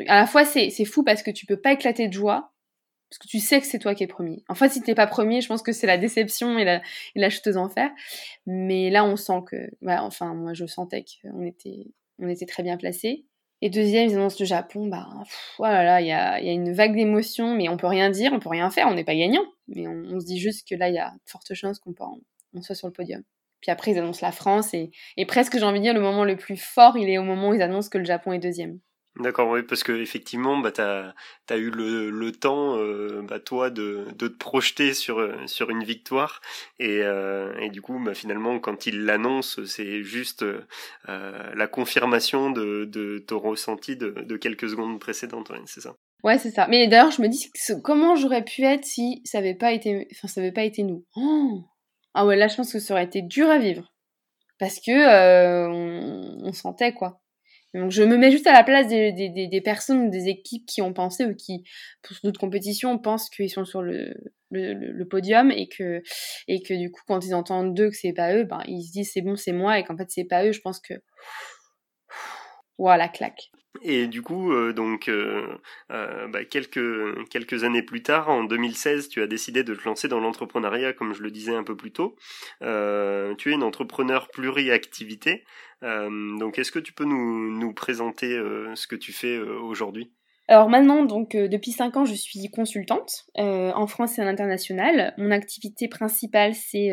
[0.08, 2.54] À la fois, c'est, fou parce que tu peux pas éclater de joie,
[3.10, 4.44] parce que tu sais que c'est toi qui es premier.
[4.50, 6.82] En fait, si t'es pas premier, je pense que c'est la déception et la,
[7.16, 7.90] et la chuteuse en fer.
[8.46, 11.88] Mais là, on sent que, enfin, moi, je sentais qu'on était,
[12.20, 13.26] on était très bien placés.
[13.62, 15.08] Et deuxième, ils annoncent le Japon, bah,
[15.58, 18.40] voilà, il y a, y a, une vague d'émotions, mais on peut rien dire, on
[18.40, 19.46] peut rien faire, on n'est pas gagnant.
[19.68, 21.96] Mais on, se dit juste que là, il y a de fortes chances qu'on
[22.54, 23.24] on soit sur le podium.
[23.62, 26.24] Puis après, ils annoncent la France, et, et presque, j'ai envie de dire, le moment
[26.24, 28.80] le plus fort, il est au moment où ils annoncent que le Japon est deuxième.
[29.20, 33.72] D'accord, oui, parce que effectivement, bah, tu as, eu le, le temps, euh, bah, toi,
[33.72, 36.42] de, de te projeter sur, sur une victoire.
[36.78, 40.62] Et, euh, et du coup, bah, finalement, quand il l'annonce, c'est juste euh,
[41.08, 46.52] la confirmation de, de ton ressenti de, de quelques secondes précédentes, c'est ça Ouais, c'est
[46.52, 46.68] ça.
[46.68, 47.50] Mais d'ailleurs, je me dis
[47.84, 51.06] comment j'aurais pu être si ça n'avait pas été, enfin, ça avait pas été nous?
[51.16, 51.64] Oh
[52.14, 53.94] ah ouais, là, je pense que ça aurait été dur à vivre
[54.60, 57.22] parce que on, on sentait quoi.
[57.78, 60.82] Donc je me mets juste à la place des, des, des personnes, des équipes qui
[60.82, 61.64] ont pensé ou qui,
[62.02, 64.14] pour d'autres compétitions, pensent qu'ils sont sur le,
[65.10, 66.02] podium et que,
[66.74, 69.22] du coup, quand ils entendent d'eux que c'est pas eux, ben, ils se disent c'est
[69.22, 70.52] bon, c'est moi et qu'en fait c'est pas eux.
[70.52, 70.96] Je pense que.
[72.78, 73.52] Voilà, claque.
[73.82, 75.58] Et du coup, euh, donc euh,
[75.92, 80.08] euh, bah, quelques quelques années plus tard, en 2016, tu as décidé de te lancer
[80.08, 82.16] dans l'entrepreneuriat, comme je le disais un peu plus tôt.
[82.62, 85.44] tu es une entrepreneur pluriactivité.
[85.82, 88.30] donc, est-ce que tu peux nous nous présenter
[88.76, 90.12] ce que tu fais aujourd'hui?
[90.50, 95.14] Alors maintenant, donc depuis 5 ans, je suis consultante en France et à l'international.
[95.18, 96.90] Mon activité principale, c'est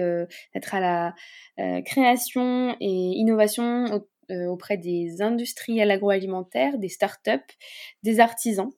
[0.54, 7.54] d'être à la création et innovation euh, auprès des industriels agroalimentaires, des startups,
[8.02, 8.70] des artisans,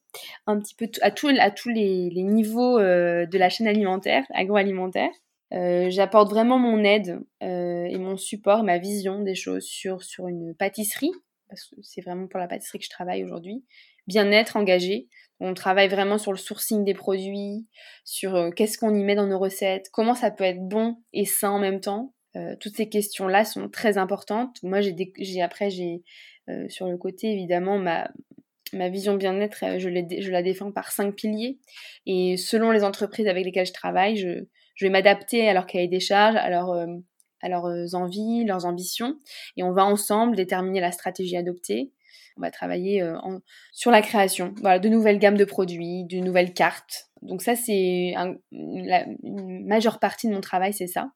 [0.47, 1.29] un petit peu à, tous
[1.69, 5.11] les, niveaux euh, de la chaîne alimentaire, agroalimentaire.
[5.53, 10.55] Euh, j'apporte vraiment mon aide et mon support, ma vision des choses sur, sur une
[10.55, 11.13] pâtisserie,
[11.49, 13.65] parce que c'est vraiment pour la pâtisserie que je travaille aujourd'hui.
[14.09, 15.09] Bien-être engagé.
[15.39, 17.67] On travaille vraiment sur le sourcing des produits,
[18.05, 21.51] sur qu'est-ce qu'on y met dans nos recettes, comment ça peut être bon et sain
[21.51, 22.15] en même temps.
[22.37, 24.59] Euh, toutes ces questions-là sont très importantes.
[24.63, 26.03] Moi, j'ai, après, j'ai
[26.49, 28.11] euh, sur le côté, évidemment, ma,
[28.73, 31.59] ma vision bien-être, euh, je, la défends par cinq piliers.
[32.05, 34.45] Et selon les entreprises avec lesquelles je travaille, je,
[34.81, 36.45] vais m'adapter à leur cahier des charges, à,
[37.43, 39.17] à leurs envies, leurs ambitions.
[39.57, 41.93] Et on va ensemble déterminer la stratégie adoptée.
[42.37, 43.03] On va travailler
[43.73, 47.09] sur la création de nouvelles gammes de produits, de nouvelles cartes.
[47.23, 48.13] Donc ça, c'est
[48.53, 51.13] la une majeure partie de mon travail, c'est ça.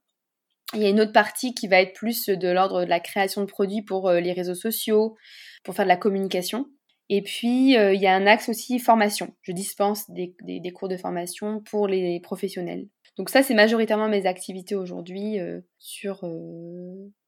[0.75, 3.41] Il y a une autre partie qui va être plus de l'ordre de la création
[3.41, 5.17] de produits pour euh, les réseaux sociaux,
[5.65, 6.67] pour faire de la communication.
[7.09, 9.35] Et puis, euh, il y a un axe aussi formation.
[9.43, 10.33] Je dispense des,
[10.73, 12.87] cours de formation pour les professionnels.
[13.17, 16.25] Donc ça, c'est majoritairement mes activités aujourd'hui euh, sur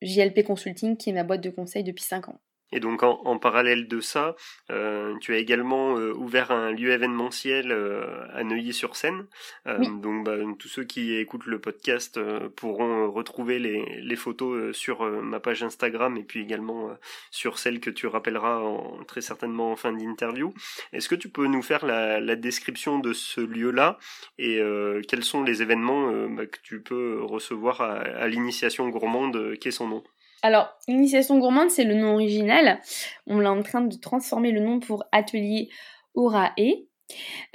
[0.03, 2.41] JLP Consulting, qui est ma boîte de conseil depuis 5 ans.
[2.73, 4.35] Et donc en, parallèle de ça,
[4.71, 9.27] euh, tu as également euh, ouvert un lieu événementiel euh, à Neuilly-sur-Seine.
[9.67, 12.19] Donc bah, tous ceux qui écoutent le podcast
[12.57, 16.97] pourront retrouver les, les photos sur ma page Instagram et puis également
[17.31, 20.55] sur celle que tu rappelleras en, très certainement en fin d'interview.
[20.93, 23.99] Est-ce que tu peux nous faire la, la description de ce lieu-là
[24.39, 24.61] et
[25.09, 29.89] quels sont les événements bah, que tu peux recevoir à, à l'initiation gourmande Qu'est son
[29.89, 30.05] nom?
[30.43, 32.81] Alors, Initiation Gourmande, c'est le nom original.
[33.29, 35.69] On est en train de transformer le nom pour Atelier
[36.15, 36.53] Aurae.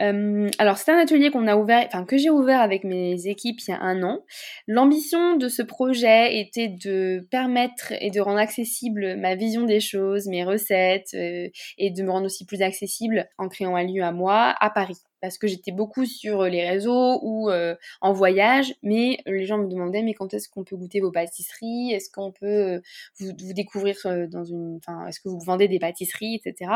[0.01, 3.81] Euh, alors c'est un atelier enfin que j'ai ouvert avec mes équipes il y a
[3.81, 4.23] un an.
[4.67, 10.27] L'ambition de ce projet était de permettre et de rendre accessible ma vision des choses,
[10.27, 14.11] mes recettes, euh, et de me rendre aussi plus accessible en créant un lieu à
[14.11, 18.73] moi à Paris parce que j'étais beaucoup sur euh, les réseaux ou euh, en voyage,
[18.83, 21.91] mais les gens me demandaient mais quand est-ce qu'on peut goûter vos pâtisseries?
[21.91, 22.79] Est-ce qu'on peut euh,
[23.19, 23.97] vous, vous, découvrir
[24.29, 26.71] dans une, enfin, est-ce que vous vendez des pâtisseries, etc.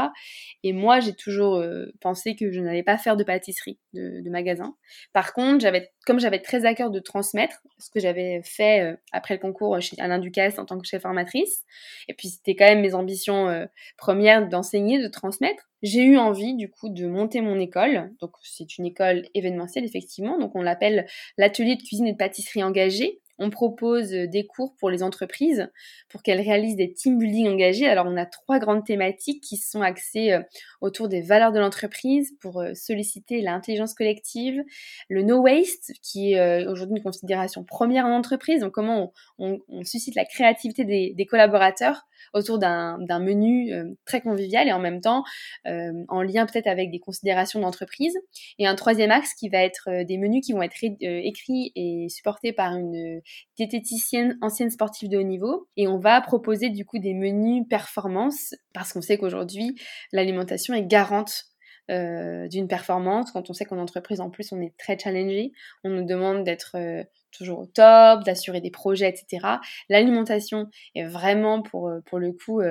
[0.64, 1.64] Et moi, j'ai toujours
[2.00, 4.76] pensé que je n'allais pas faire de pâtisserie, de, de magasin.
[5.14, 8.96] Par contre, j'avais comme j'avais très à cœur de transmettre ce que j'avais fait euh,
[9.12, 11.64] après le concours chez Alain Ducasse en tant que chef formatrice,
[12.08, 13.66] et puis c'était quand même mes ambitions euh,
[13.98, 18.12] premières d'enseigner, de transmettre, j'ai eu envie du coup de monter mon école.
[18.20, 22.64] Donc c'est une école événementielle effectivement, donc on l'appelle l'atelier de cuisine et de pâtisserie
[22.64, 23.22] engagée.
[23.44, 25.68] On propose euh, des cours pour les entreprises
[26.10, 27.88] pour qu'elles réalisent des team building engagés.
[27.88, 30.44] Alors on a trois grandes thématiques qui sont axées euh,
[30.80, 34.62] autour des valeurs de l'entreprise pour euh, solliciter l'intelligence collective,
[35.10, 40.14] le no waste qui est aujourd'hui une considération première en entreprise, donc comment on, suscite
[40.16, 43.74] la créativité des, collaborateurs autour d'un menu
[44.06, 45.24] très convivial et en même temps
[45.66, 48.18] en lien peut-être avec des considérations d'entreprise.
[48.60, 52.54] Et un troisième axe qui va être des menus qui vont être écrits et supportés
[52.54, 53.22] par une
[53.58, 55.68] diététicienne ancienne sportive de haut niveau.
[55.78, 59.76] Et on va proposer du coup des menus performance parce qu'on sait qu'aujourd'hui
[60.12, 61.46] l'alimentation est garante
[61.90, 63.32] euh, d'une performance.
[63.32, 65.52] Quand on sait qu'en entreprise en plus on est très challengé
[65.84, 69.48] on nous demande d'être euh, toujours au top d'assurer des projets etc
[69.90, 72.62] l'alimentation est vraiment pour, euh, pour le coup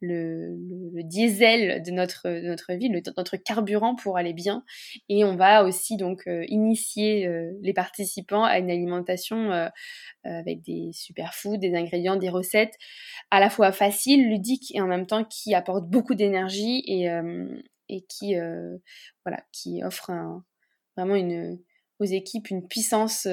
[0.00, 0.56] le,
[1.02, 4.64] diesel de notre, notre vie, notre carburant pour aller bien.
[5.08, 9.68] Et on va aussi donc euh, initier euh, les participants à une alimentation euh,
[10.24, 12.74] avec des superfoods, des ingrédients, des recettes
[13.30, 18.34] à la fois faciles, ludiques et en même temps qui apportent beaucoup d'énergie et, qui,
[19.24, 20.42] voilà, qui offrent
[20.96, 21.60] vraiment une,
[22.00, 23.28] aux équipes une puissance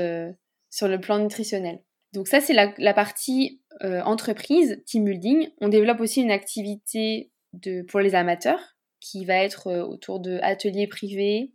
[0.69, 1.79] sur le plan nutritionnel.
[2.13, 5.49] Donc ça, c'est la, partie euh, entreprise, team building.
[5.61, 8.59] On développe aussi une activité de, pour les amateurs
[8.99, 11.51] qui va être euh, autour de ateliers privés,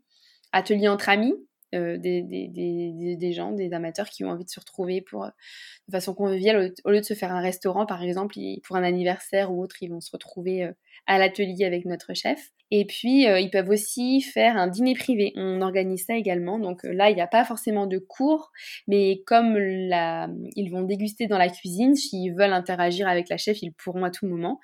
[0.52, 1.34] ateliers entre amis,
[1.74, 6.72] euh, des, gens, des amateurs qui ont envie de se retrouver pour, de façon conviviale.
[6.84, 9.90] Au, lieu de se faire un restaurant, par exemple, pour un anniversaire ou autre, ils
[9.90, 10.70] vont se retrouver
[11.06, 12.50] à l'atelier avec notre chef.
[12.70, 15.32] Et puis, euh, ils peuvent aussi faire un dîner privé.
[15.36, 16.58] On organise ça également.
[16.58, 18.50] Donc euh, là, il n'y a pas forcément de cours,
[18.86, 23.72] mais comme ils vont déguster dans la cuisine, s'ils veulent interagir avec la chef, ils
[23.72, 24.60] pourront à tout moment.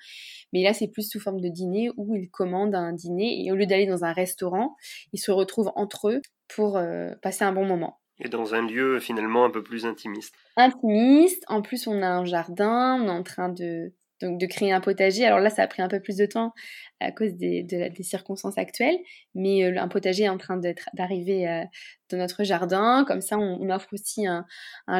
[0.53, 3.55] Mais là, c'est plus sous forme de dîner où ils commandent un dîner et au
[3.55, 4.75] lieu d'aller dans un restaurant,
[5.11, 7.99] ils se retrouvent entre eux pour euh, passer un bon moment.
[8.19, 10.35] Et dans un lieu finalement un peu plus intimiste.
[10.55, 11.43] Intimiste.
[11.47, 12.97] En plus, on a un jardin.
[13.01, 15.25] On est en train de donc de créer un potager.
[15.25, 16.53] Alors là, ça a pris un peu plus de temps
[17.01, 18.97] à cause des, des circonstances actuelles,
[19.33, 20.59] mais euh, un potager est en train
[20.93, 21.65] d'arriver
[22.13, 23.03] euh, dans notre jardin.
[23.07, 24.45] Comme ça, on, offre aussi un,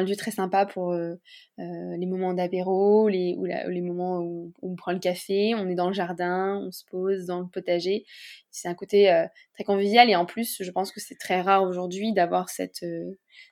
[0.02, 1.16] lieu très sympa pour euh,
[1.56, 5.88] les moments d'apéro, les, ou les moments où, on prend le café, on est dans
[5.88, 8.04] le jardin, on se pose dans le potager.
[8.50, 12.14] C'est un côté très convivial et en plus, je pense que c'est très rare aujourd'hui
[12.14, 12.84] d'avoir cette,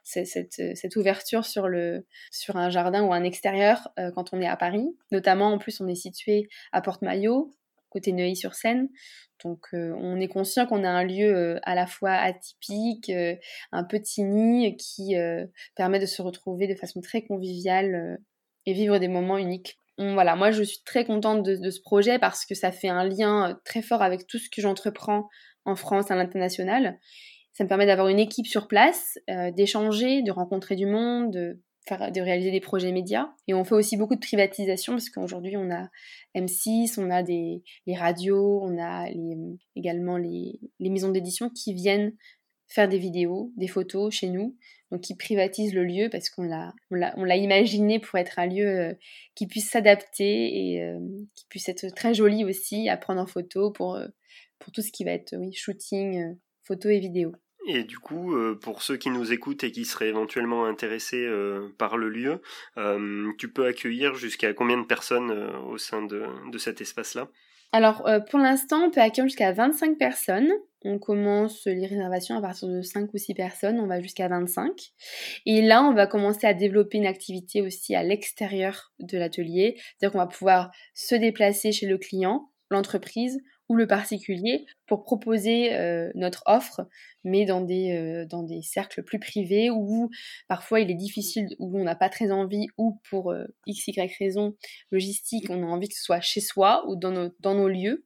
[0.02, 4.56] cette, cette, ouverture sur, le, sur un jardin ou un extérieur quand on est à
[4.56, 4.86] Paris.
[5.12, 7.52] Notamment, en plus, on est situé à Porte-Maillot,
[7.94, 8.88] côté Neuilly-sur-Seine.
[9.42, 13.36] Donc euh, on est conscient qu'on a un lieu euh, à la fois atypique, euh,
[13.72, 15.14] un petit nid qui
[15.76, 18.18] permet de se retrouver de façon très conviviale
[18.66, 19.78] et vivre des moments uniques.
[19.98, 23.58] voilà, moi je suis très contente de, ce projet parce que ça fait un lien
[23.64, 25.28] très fort avec tout ce que j'entreprends
[25.64, 26.98] en France à l'international.
[27.52, 29.18] Ça me permet d'avoir une équipe sur place,
[29.54, 31.60] d'échanger, de rencontrer du monde, de
[31.90, 33.28] de réaliser des projets médias.
[33.46, 35.88] Et on fait aussi beaucoup de privatisation parce qu'aujourd'hui on a
[36.34, 39.06] M6, on a des les radios, on a
[39.76, 42.14] également les, les maisons d'édition qui viennent
[42.68, 44.56] faire des vidéos, des photos chez nous,
[44.90, 48.66] donc qui privatisent le lieu parce qu'on l'a on l'a imaginé pour être un lieu
[48.66, 48.94] euh,
[49.34, 50.98] qui puisse s'adapter et euh,
[51.34, 54.08] qui puisse être très joli aussi à prendre en photo pour euh,
[54.58, 57.32] pour tout ce qui va être oui shooting, photo et vidéo.
[57.66, 61.68] Et du coup, euh, pour ceux qui nous écoutent et qui seraient éventuellement intéressés euh,
[61.78, 62.42] par le lieu,
[62.76, 65.30] euh, tu peux accueillir jusqu'à combien de personnes
[65.68, 67.28] au sein de, de cet espace-là?
[67.72, 70.52] Alors, pour l'instant, on peut accueillir jusqu'à 25 personnes.
[70.84, 74.70] On commence les réservations à partir de 5 ou 6 personnes, on va jusqu'à 25.
[75.46, 79.74] Et là, on va commencer à développer une activité aussi à l'extérieur de l'atelier.
[79.76, 85.74] C'est-à-dire qu'on va pouvoir se déplacer chez le client, l'entreprise ou le particulier pour proposer
[85.74, 86.86] euh, notre offre,
[87.24, 90.10] mais dans des, euh, dans des cercles plus privés où
[90.48, 94.16] parfois il est difficile, où on n'a pas très envie, ou pour euh, x, y
[94.18, 94.56] raison
[94.90, 98.04] logistique, on a envie que ce soit chez soi ou dans nos, dans nos lieux.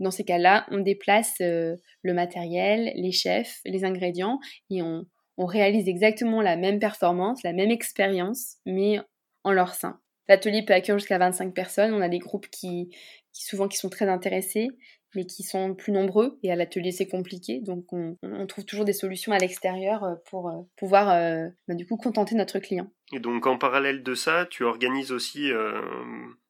[0.00, 4.40] Dans ces cas-là, on déplace le matériel, les chefs, les ingrédients,
[4.70, 5.04] et on,
[5.36, 8.98] on réalise exactement la même performance, la même expérience, mais
[9.44, 10.00] en leur sein.
[10.30, 11.92] L'atelier peut accueillir jusqu'à 25 personnes.
[11.92, 12.94] On a des groupes qui,
[13.32, 14.68] souvent qui sont très intéressés,
[15.14, 16.38] mais qui sont plus nombreux.
[16.42, 17.60] Et à l'atelier, c'est compliqué.
[17.60, 18.16] Donc, on,
[18.46, 22.34] trouve toujours des solutions à l'extérieur euh, pour euh, pouvoir, euh, bah, du coup, contenter
[22.34, 22.90] notre client.
[23.12, 25.50] Et donc, en parallèle de ça, tu organises aussi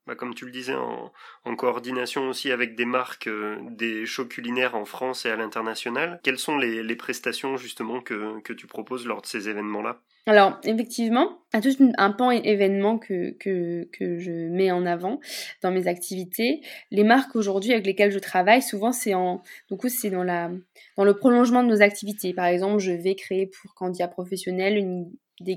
[0.07, 3.28] bah, comme tu le disais, en, coordination aussi avec des marques,
[3.70, 6.20] des shows culinaires en France et à l'international.
[6.22, 10.03] Quelles sont les, prestations justement que, que tu proposes lors de ces événements-là?
[10.31, 15.18] Alors, effectivement, a tout un pan événement que, que, que, je mets en avant
[15.61, 16.61] dans mes activités.
[16.93, 20.53] Les marques aujourd'hui avec lesquelles je travaille, souvent, c'est en, donc c'est dans, la,
[20.97, 22.33] dans le prolongement de nos activités.
[22.33, 25.09] Par exemple, je vais créer pour Candia Professionnel
[25.41, 25.57] des,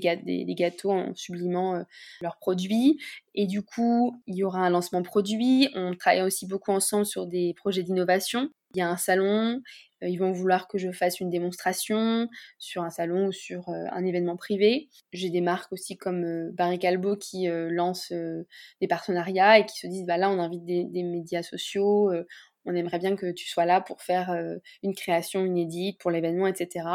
[0.56, 1.82] gâteaux en sublimant euh,
[2.20, 2.98] leurs produits.
[3.36, 5.68] Et du coup, il y aura un lancement produit.
[5.76, 8.50] On travaille aussi beaucoup ensemble sur des projets d'innovation.
[8.74, 9.62] Il y a un salon
[10.08, 12.28] ils vont vouloir que je fasse une démonstration
[12.58, 14.88] sur un salon ou sur euh, un événement privé.
[15.12, 18.12] J'ai des marques aussi comme euh, Barry Calbo qui lancent
[18.80, 22.12] des partenariats et qui se disent bah là on invite des, des médias sociaux,
[22.64, 24.34] on aimerait bien que tu sois là pour faire
[24.82, 26.86] une création inédite pour l'événement, etc.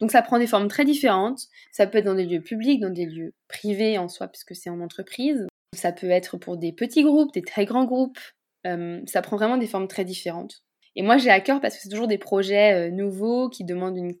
[0.00, 1.46] Donc ça prend des formes très différentes.
[1.72, 4.70] Ça peut être dans des lieux publics, dans des lieux privés en soi, puisque c'est
[4.70, 5.46] en entreprise.
[5.74, 8.18] Ça peut être pour des petits groupes, des très grands groupes.
[8.64, 10.62] ça prend vraiment des formes très différentes.
[10.96, 13.96] Et moi, j'ai à cœur parce que c'est toujours des projets euh, nouveaux qui demandent
[13.96, 14.14] une.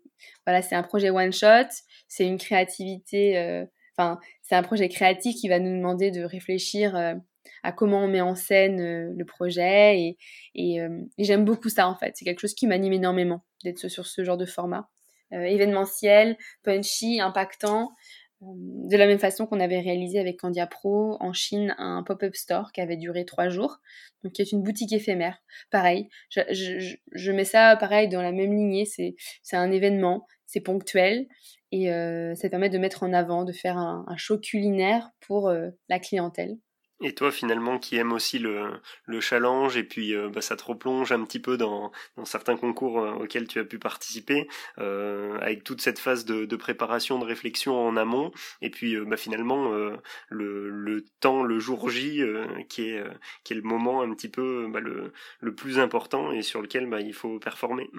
[0.46, 1.68] Voilà, c'est un projet one shot,
[2.06, 3.38] c'est une créativité.
[3.38, 3.64] Euh,
[3.96, 7.14] enfin, c'est un projet créatif qui va nous demander de réfléchir euh,
[7.62, 9.98] à comment on met en scène le projet.
[9.98, 10.18] Et,
[10.54, 10.78] et,
[11.18, 12.12] et j'aime beaucoup ça, en fait.
[12.14, 14.88] C'est quelque chose qui m'anime énormément d'être sur ce genre de format.
[15.32, 17.92] événementiel, punchy, impactant.
[18.42, 22.70] De la même façon qu'on avait réalisé avec Candia Pro en Chine un pop-up store
[22.70, 23.78] qui avait duré trois jours,
[24.22, 25.38] donc qui est une boutique éphémère.
[25.70, 31.26] Pareil, je, mets ça pareil dans la même lignée, c'est un événement, c'est ponctuel
[31.72, 35.70] et euh, ça permet de mettre en avant, de faire un, show culinaire pour euh,
[35.88, 36.58] la clientèle.
[37.02, 38.70] Et toi, finalement, qui aime aussi le,
[39.04, 41.92] le challenge, et puis euh, bah, ça te replonge un petit peu dans,
[42.24, 46.56] certains concours euh, auxquels tu as pu participer, euh, avec toute cette phase de, de,
[46.56, 48.32] préparation, de réflexion en amont,
[48.62, 49.70] et puis bah, finalement
[50.30, 52.22] le, le temps, le jour J,
[52.68, 53.04] qui, est,
[53.44, 56.86] qui est le moment un petit peu bah, le, le plus important et sur lequel
[56.86, 57.90] bah, il faut performer.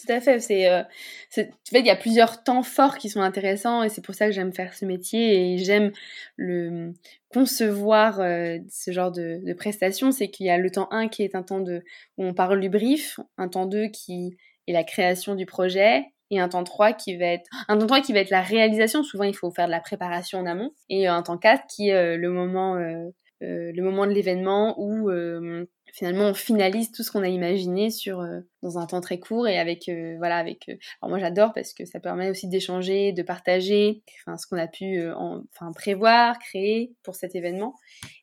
[0.00, 0.40] Tout à fait.
[0.40, 0.82] C'est, euh,
[1.30, 4.32] fait, il y a plusieurs temps forts qui sont intéressants et c'est pour ça que
[4.32, 5.92] j'aime faire ce métier et j'aime
[6.36, 6.94] le
[7.28, 10.10] concevoir euh, ce genre de, prestations.
[10.12, 11.82] C'est qu'il y a le temps 1 qui est un temps de,
[12.16, 14.36] où on parle du brief, un temps 2 qui
[14.66, 18.00] est la création du projet et un temps 3 qui va être un temps 3
[18.00, 19.02] qui va être la réalisation.
[19.02, 21.94] Souvent, il faut faire de la préparation en amont et un temps 4 qui est
[21.94, 22.76] euh, le moment
[23.42, 25.10] le moment de l'événement où
[25.92, 29.48] finalement on finalise tout ce qu'on a imaginé sur euh, dans un temps très court
[29.48, 34.02] et avec voilà avec alors moi j'adore parce que ça permet aussi d'échanger de partager
[34.20, 37.74] enfin ce qu'on a pu enfin prévoir créer pour cet événement.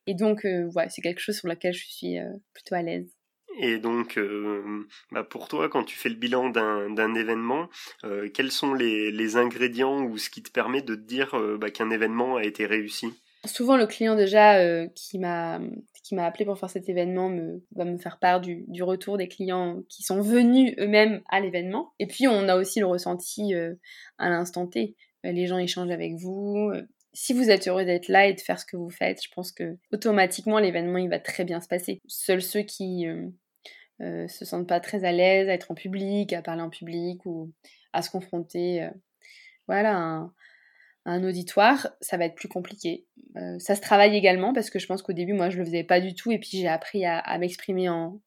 [0.05, 2.17] Et donc voilà c'est quelque chose sur lequel je suis
[2.53, 3.11] plutôt à l'aise.
[3.59, 4.19] Et donc,
[5.11, 7.69] bah pour toi, quand tu fais le bilan d'un événement,
[8.33, 11.89] quels sont les, les, ingrédients ou ce qui te permet de te dire bah, qu'un
[11.89, 13.13] événement a été réussi?
[13.47, 15.59] Souvent, le client déjà euh, qui m'a
[16.07, 19.27] qui m'a appelé pour faire cet événement me, va me faire part du, retour des
[19.27, 21.93] clients qui sont venus eux-mêmes à l'événement.
[21.99, 23.75] Et puis, on a aussi le ressenti euh,
[24.17, 24.95] à l'instant T.
[25.25, 26.71] Euh, les gens échangent avec vous.
[27.13, 29.51] Si vous êtes heureux d'être là et de faire ce que vous faites, je pense
[29.51, 31.99] que automatiquement l'événement il va très bien se passer.
[32.07, 36.41] Seuls ceux qui euh, se sentent pas très à l'aise à être en public, à
[36.41, 37.51] parler en public ou
[37.91, 38.87] à se confronter,
[39.67, 40.29] voilà,
[41.23, 43.05] auditoire, ça va être plus compliqué.
[43.37, 45.83] Euh, ça se travaille également parce que je pense qu'au début, moi, je le faisais
[45.83, 48.19] pas du tout et puis j'ai appris à, m'exprimer en,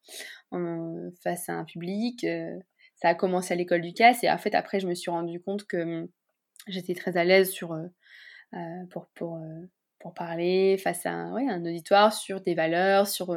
[1.22, 2.24] face à un public.
[2.24, 2.59] Euh,
[2.97, 5.41] ça a commencé à l'école du casse et en fait, après, je me suis rendu
[5.41, 6.09] compte que hum,
[6.68, 9.09] j'étais très à l'aise sur euh, pour,
[10.14, 13.37] parler face à un, un auditoire sur des valeurs, sur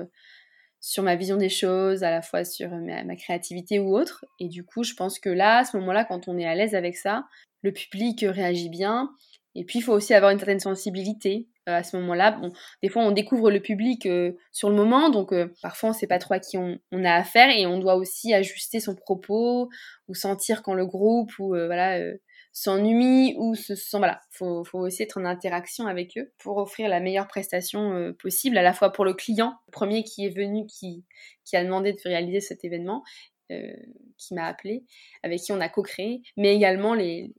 [0.79, 4.25] sur ma vision des choses, à la fois sur ma, ma, créativité ou autre.
[4.39, 6.75] Et du coup, je pense que là, à ce moment-là, quand on est à l'aise
[6.75, 7.25] avec ça,
[7.63, 9.09] le public réagit bien.
[9.55, 12.41] Et puis, il faut aussi avoir une certaine sensibilité euh, à ce moment-là.
[12.81, 15.97] Des fois, on découvre le public euh, sur le moment, donc euh, parfois, on ne
[15.97, 19.69] sait pas trop à qui on, a affaire et on doit aussi ajuster son propos
[20.07, 21.99] ou sentir quand le groupe ou voilà
[22.55, 24.21] s'ennuie ou se sent voilà.
[24.31, 28.61] Faut, faut aussi être en interaction avec eux pour offrir la meilleure prestation possible, à
[28.61, 31.03] la fois pour le client, le premier qui est venu, qui
[31.45, 33.03] qui a demandé de réaliser cet événement,
[33.51, 33.73] euh,
[34.17, 34.85] qui m'a appelé,
[35.21, 37.33] avec qui on a co-créé, mais également les,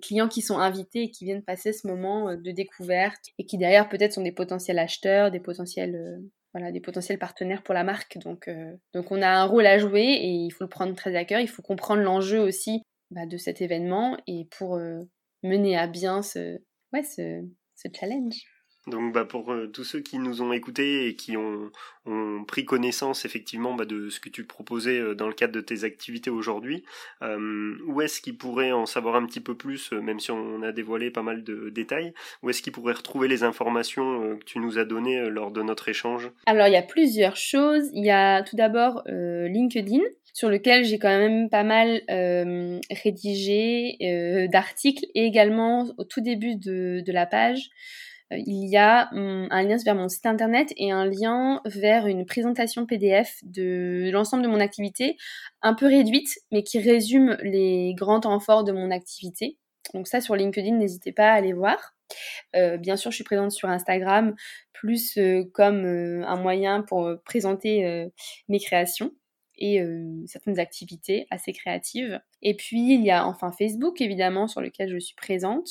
[0.00, 3.58] clients qui sont invités et qui viennent passer ce moment euh, de découverte et qui
[3.58, 6.18] derrière peut-être sont des potentiels acheteurs, des potentiels euh,
[6.54, 8.16] voilà, des potentiels partenaires pour la marque.
[8.18, 8.48] Donc,
[8.94, 11.40] donc on a un rôle à jouer et il faut le prendre très à cœur.
[11.40, 12.80] Il faut comprendre l'enjeu aussi
[13.10, 14.80] bah, de cet événement et pour
[15.42, 16.58] mener à bien ce,
[16.94, 18.55] ouais, ce challenge.
[18.86, 21.70] Donc bah, pour euh, tous ceux qui nous ont écoutés et qui ont,
[22.46, 25.82] pris connaissance effectivement bah, de ce que tu proposais euh, dans le cadre de tes
[25.82, 26.84] activités aujourd'hui,
[27.22, 30.70] euh, où est-ce qu'ils pourraient en savoir un petit peu plus, même si on a
[30.70, 32.14] dévoilé pas mal de détails,
[32.44, 35.88] où est-ce qu'ils pourraient retrouver les informations que tu nous as données lors de notre
[35.88, 36.30] échange?
[36.46, 37.90] Alors il y a plusieurs choses.
[37.92, 40.00] Il y a tout d'abord LinkedIn
[40.32, 42.02] sur lequel j'ai quand même pas mal
[42.90, 43.96] rédigé
[44.52, 47.70] d'articles et également au tout début de, la page
[48.30, 52.26] il y a hum, un lien vers mon site internet et un lien vers une
[52.26, 55.16] présentation PDF de l'ensemble de mon activité,
[55.62, 59.58] un peu réduite, mais qui résume les grands temps forts de mon activité.
[59.94, 61.94] Donc ça, sur LinkedIn, n'hésitez pas à aller voir.
[62.56, 64.34] Euh, bien sûr, je suis présente sur Instagram,
[64.72, 68.10] plus euh, comme un moyen pour présenter
[68.48, 69.12] mes créations
[69.58, 69.82] et
[70.26, 72.20] certaines activités assez créatives.
[72.42, 75.68] Et puis, il y a enfin Facebook, évidemment, sur lequel je suis présente,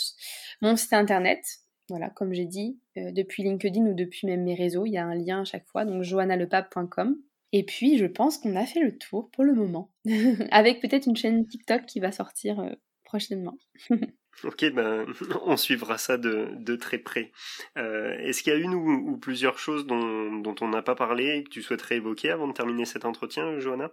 [0.61, 1.43] mon site internet,
[1.89, 5.05] voilà, comme j'ai dit, euh, depuis LinkedIn ou depuis même mes réseaux, il y a
[5.05, 7.17] un lien à chaque fois, donc joannalepape.com.
[7.51, 9.91] Et puis, je pense qu'on a fait le tour pour le moment,
[10.51, 12.71] avec peut-être une chaîne TikTok qui va sortir euh,
[13.03, 13.57] prochainement.
[14.43, 15.05] ok, ben,
[15.45, 17.31] on suivra ça de, très près.
[17.77, 21.43] Euh, est-ce qu'il y a une ou, plusieurs choses dont, on n'a pas parlé et
[21.43, 23.91] que tu souhaiterais évoquer avant de terminer cet entretien, Johanna?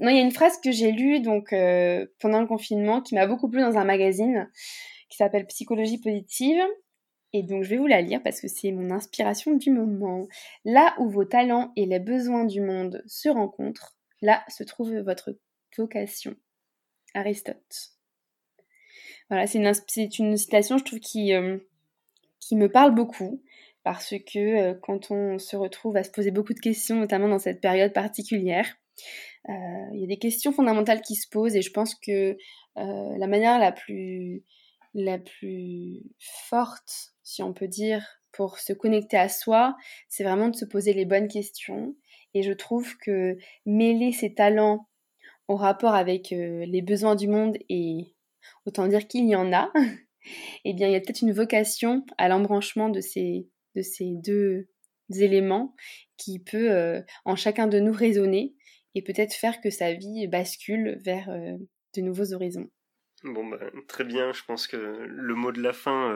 [0.00, 1.50] Non, il y a une phrase que j'ai lue donc,
[2.18, 4.50] pendant le confinement qui m'a beaucoup plu dans un magazine
[5.08, 6.60] qui s'appelle Psychologie positive
[7.34, 10.28] et donc je vais vous la lire parce que c'est mon inspiration du moment.
[10.64, 15.36] Là où vos talents et les besoins du monde se rencontrent, là se trouve votre
[15.76, 16.36] vocation.
[17.12, 17.90] Aristote.
[19.28, 19.58] Voilà, c'est
[20.18, 21.58] une, citation, je trouve, qui, euh,
[22.38, 23.42] qui me parle beaucoup
[23.82, 27.40] parce que euh, quand on se retrouve à se poser beaucoup de questions, notamment dans
[27.40, 28.76] cette période particulière,
[29.48, 29.52] euh,
[29.92, 32.36] il y a des questions fondamentales qui se posent et je pense que
[32.76, 34.44] la manière la plus,
[34.94, 39.76] la plus forte si on peut dire, pour se connecter à soi,
[40.08, 41.96] c'est vraiment de se poser les bonnes questions.
[42.34, 44.88] Et je trouve que mêler ses talents
[45.48, 48.14] au rapport avec euh, les besoins du monde, et
[48.66, 49.72] autant dire qu'il y en a,
[50.64, 54.68] eh bien, il y a peut-être une vocation à l'embranchement de ces, de ces deux
[55.10, 55.74] éléments
[56.16, 58.54] qui peut euh, en chacun de nous résonner
[58.94, 61.56] et peut-être faire que sa vie bascule vers euh,
[61.96, 62.70] de nouveaux horizons.
[63.24, 63.58] Bon, ben,
[63.88, 64.32] très bien.
[64.32, 66.10] Je pense que le mot de la fin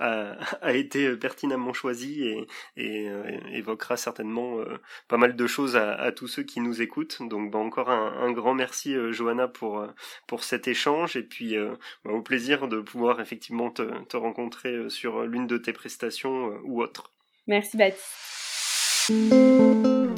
[0.00, 2.28] euh, a, été pertinemment choisi
[2.76, 4.78] et, euh, évoquera certainement euh,
[5.08, 7.22] pas mal de choses à, tous ceux qui nous écoutent.
[7.22, 9.86] Donc, ben, encore un, grand merci, Johanna, pour,
[10.26, 11.56] pour cet échange et puis
[12.04, 16.82] ben, au plaisir de pouvoir effectivement te, te rencontrer sur l'une de tes prestations ou
[16.82, 17.10] autre.
[17.46, 18.32] Merci, Baptiste.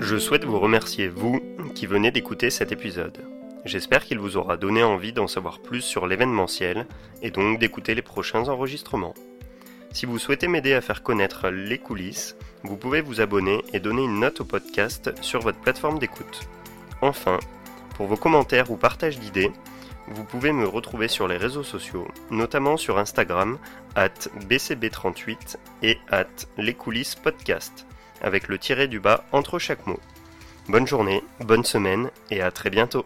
[0.01, 1.41] Je souhaite vous remercier, vous,
[1.75, 3.34] qui venez d'écouter cet épisode.
[3.65, 6.87] J'espère qu'il vous aura donné envie d'en savoir plus sur l'événementiel
[7.23, 9.15] et donc d'écouter les prochains enregistrements.
[9.91, 14.05] Si vous souhaitez m'aider à faire connaître les coulisses, vous pouvez vous abonner et donner
[14.05, 16.49] une note au podcast sur votre plateforme d'écoute.
[17.01, 17.39] Enfin,
[17.97, 19.53] pour vos commentaires ou partages d'idées,
[20.09, 23.59] vous pouvez me retrouver sur les réseaux sociaux, notamment sur Instagram,
[23.95, 26.27] at bcb38 et at
[26.59, 27.87] les coulisses podcast,
[28.21, 30.01] avec le tiré du bas entre chaque mot.
[30.67, 33.05] Bonne journée, bonne semaine et à très bientôt.